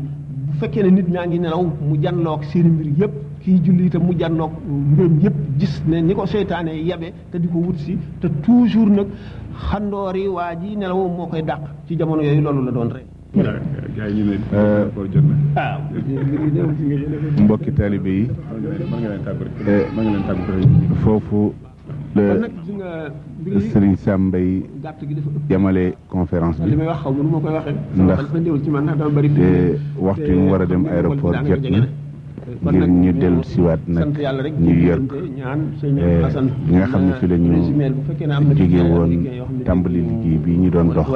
bu 0.46 0.52
fekkee 0.60 0.84
ne 0.86 0.90
nit 0.98 1.08
ñaa 1.14 1.28
ngi 1.28 1.40
nelaw 1.44 1.64
mu 1.88 1.96
janloog 2.04 2.42
seen 2.52 2.68
mbir 2.74 2.88
yépp 3.02 3.14
kii 3.48 3.60
julli 3.64 3.88
mu 4.06 4.12
jànnoog 4.20 4.52
mbiram 4.68 5.20
yëpp 5.24 5.36
gis 5.60 5.76
ne 5.88 5.98
ni 6.08 6.14
ko 6.14 6.26
seytaane 6.32 6.74
yabe 6.90 7.08
te 7.32 7.38
di 7.40 7.48
ko 7.48 7.58
wut 7.64 7.78
si 7.78 7.98
te 8.20 8.28
toujours 8.44 8.92
nag 8.92 9.08
xandoori 9.72 10.28
waa 10.28 10.54
ji 10.60 10.76
nelaw 10.76 11.08
moo 11.16 11.28
koy 11.32 11.42
dàq 11.42 11.62
ci 11.88 11.96
jamono 11.96 12.22
yooyu 12.24 12.42
loolu 12.42 12.64
la 12.66 12.72
doon 12.72 12.90
rey. 12.92 13.06
gaa 13.96 14.08
yi 14.10 14.20
ñu 14.24 14.32
ne 14.32 14.40
koor 14.94 15.08
jot 15.12 15.24
na. 15.24 15.36
ah 15.64 15.80
mbokki 17.40 17.72
taalibe 17.72 18.08
yi. 18.10 18.28
ma 18.92 18.98
nga 19.00 19.08
leen 19.16 19.24
tàggu 19.24 19.46
ma 19.96 20.02
nga 20.02 20.12
leen 20.12 20.24
tàggu 20.28 20.68
foofu. 21.04 21.54
la 22.16 22.22
Serigne 23.72 23.96
Sam 23.98 24.26
Mbaye 24.28 24.64
jamale 25.50 25.96
conférence 26.10 26.60
bi 26.60 26.72
ndax 27.96 28.28
waxtu 30.00 30.32
mu 30.36 30.50
war 30.52 30.66
dem 30.68 30.86
aéroport 30.86 31.46
jot 31.48 31.62
na. 31.72 31.86
ngir 32.48 32.88
ñu 32.88 33.12
del 33.12 33.44
siwaat 33.44 33.80
nag 33.88 34.08
ñu 34.60 34.72
york 34.88 35.02
eh, 35.12 35.22
bi 35.22 35.30
nga 35.40 35.52
xam 36.30 36.46
ne 37.06 37.12
fi 37.20 37.26
la 37.28 37.36
ñu 37.36 37.56
jóge 38.56 38.82
woon 38.92 39.12
tàmbali 39.66 40.00
liggéey 40.08 40.38
bi 40.44 40.52
ñu 40.58 40.70
doon 40.70 40.88
dox 40.96 41.10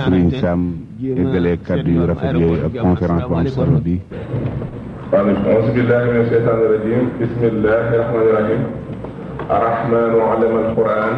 sëriñ 0.05 0.29
Sam 0.41 0.61
éggalee 1.03 1.59
kàddu 1.67 1.91
yu 1.97 2.03
rafet 2.07 2.35
yooyu 2.41 2.61
ak 2.67 2.73
conférence 2.83 3.27
bu 3.29 3.35
am 3.35 3.47
solo 3.47 3.79
bi 3.85 3.97
أعوذ 5.13 5.69
بالله 5.77 6.03
من 6.13 6.17
الشيطان 6.25 6.59
الرجيم 6.67 7.05
بسم 7.23 7.43
الله 7.53 7.87
الرحمن 8.01 8.27
الرحيم 8.29 8.63
الرحمن 9.57 10.13
علم 10.21 10.55
القرآن 10.65 11.17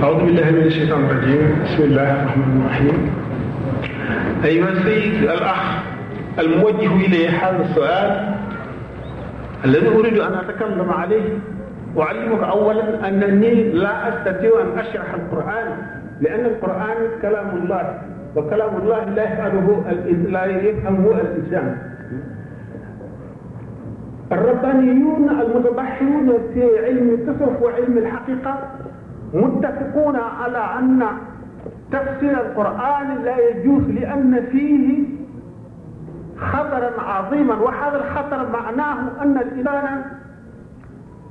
أعوذ 0.02 0.18
بالله 0.24 0.48
من 0.50 0.58
الشيطان 0.66 1.00
الرجيم 1.06 1.42
بسم 1.64 1.82
الله 1.82 2.08
الرحمن 2.20 2.52
الرحيم 2.60 2.96
أيها 4.44 4.68
السيد 4.72 5.14
الأخ 5.30 5.62
الموجه 6.38 6.90
إلي 7.06 7.28
هذا 7.28 7.62
السؤال 7.70 8.10
الذي 9.64 9.88
أريد 9.94 10.18
أن 10.18 10.34
أتكلم 10.34 10.88
عليه 10.90 11.38
أعلمك 11.98 12.42
أولا 12.42 13.08
أنني 13.08 13.70
لا 13.78 13.94
أستطيع 14.10 14.52
أن 14.62 14.70
أشرح 14.78 15.08
القرآن 15.14 15.66
لأن 16.20 16.44
القرآن 16.50 16.96
كلام 17.22 17.48
الله 17.62 17.84
وكلام 18.36 18.72
الله 18.82 19.04
لا 19.04 19.22
يفهمه 19.24 19.84
لا 20.30 20.44
يفهمه 20.44 21.10
الإنسان 21.20 21.76
الربانيون 24.32 25.28
المتبحرون 25.30 26.28
في 26.54 26.62
علم 26.86 27.06
التصوف 27.14 27.62
وعلم 27.62 27.98
الحقيقة 27.98 28.54
متفقون 29.34 30.16
على 30.16 30.58
أن 30.58 31.06
تفسير 31.92 32.40
القرآن 32.40 33.14
لا 33.24 33.48
يجوز 33.50 33.82
لأن 33.84 34.46
فيه 34.52 35.04
خطرا 36.38 37.00
عظيما 37.00 37.54
وهذا 37.54 37.96
الخطر 37.96 38.50
معناه 38.52 39.22
أن 39.22 39.36
الإنسان 39.38 40.04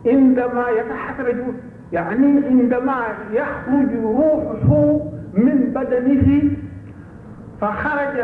عندما 0.06 0.70
يتحرج 0.70 1.36
يعني 1.94 2.46
عندما 2.48 2.96
يخرج 3.32 3.96
روحه 4.04 5.00
من 5.34 5.72
بدنه 5.76 6.42
فخرج 7.62 8.22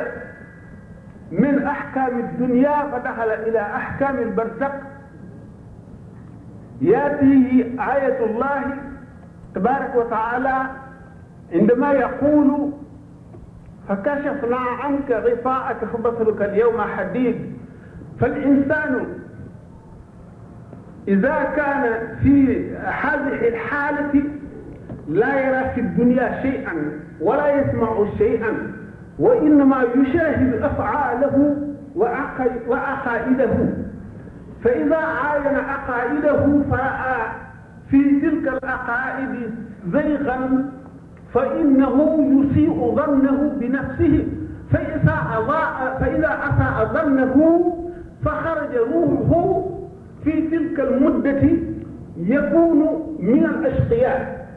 من 1.31 1.63
أحكام 1.63 2.19
الدنيا 2.19 2.87
فدخل 2.91 3.29
إلى 3.47 3.59
أحكام 3.61 4.15
البرزق 4.19 4.71
يأتيه 6.81 7.63
آية 7.95 8.25
الله 8.25 8.63
تبارك 9.57 9.95
وتعالى 9.95 10.69
عندما 11.53 11.91
يقول 11.91 12.71
فكشفنا 13.89 14.57
عنك 14.57 15.11
غطاءك 15.11 15.85
فبصرك 15.93 16.41
اليوم 16.41 16.81
حديد 16.81 17.55
فالإنسان 18.19 19.05
إذا 21.07 21.43
كان 21.55 22.15
في 22.23 22.51
هذه 22.75 23.47
الحالة 23.47 24.23
لا 25.07 25.39
يرى 25.39 25.69
في 25.75 25.81
الدنيا 25.81 26.41
شيئا 26.41 26.71
ولا 27.21 27.61
يسمع 27.61 28.05
شيئا 28.17 28.53
وإنما 29.19 29.83
يشاهد 29.95 30.61
أفعاله 30.61 31.57
وعقائده 32.67 33.69
فإذا 34.63 34.97
عاين 34.97 35.55
عقائده 35.57 36.61
فرأى 36.71 37.31
في 37.91 38.19
تلك 38.21 38.63
العقائد 38.63 39.51
زيغا 39.93 40.69
فإنه 41.33 41.97
يسيء 42.23 42.95
ظنه 42.95 43.51
بنفسه 43.59 44.27
فإذا 44.71 46.29
أساء 46.29 46.91
ظنه 46.93 47.37
فخرج 48.25 48.75
روحه 48.93 49.65
في 50.23 50.31
تلك 50.47 50.79
المدة 50.79 51.49
يكون 52.17 52.79
من 53.19 53.45
الأشقياء 53.45 54.47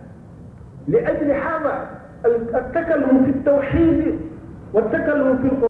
لأجل 0.88 1.30
هذا 1.30 1.88
التكلم 2.26 3.24
في 3.24 3.30
التوحيد 3.30 4.18
والتكلم 4.74 5.36
في 5.38 5.44
القرآن 5.46 5.69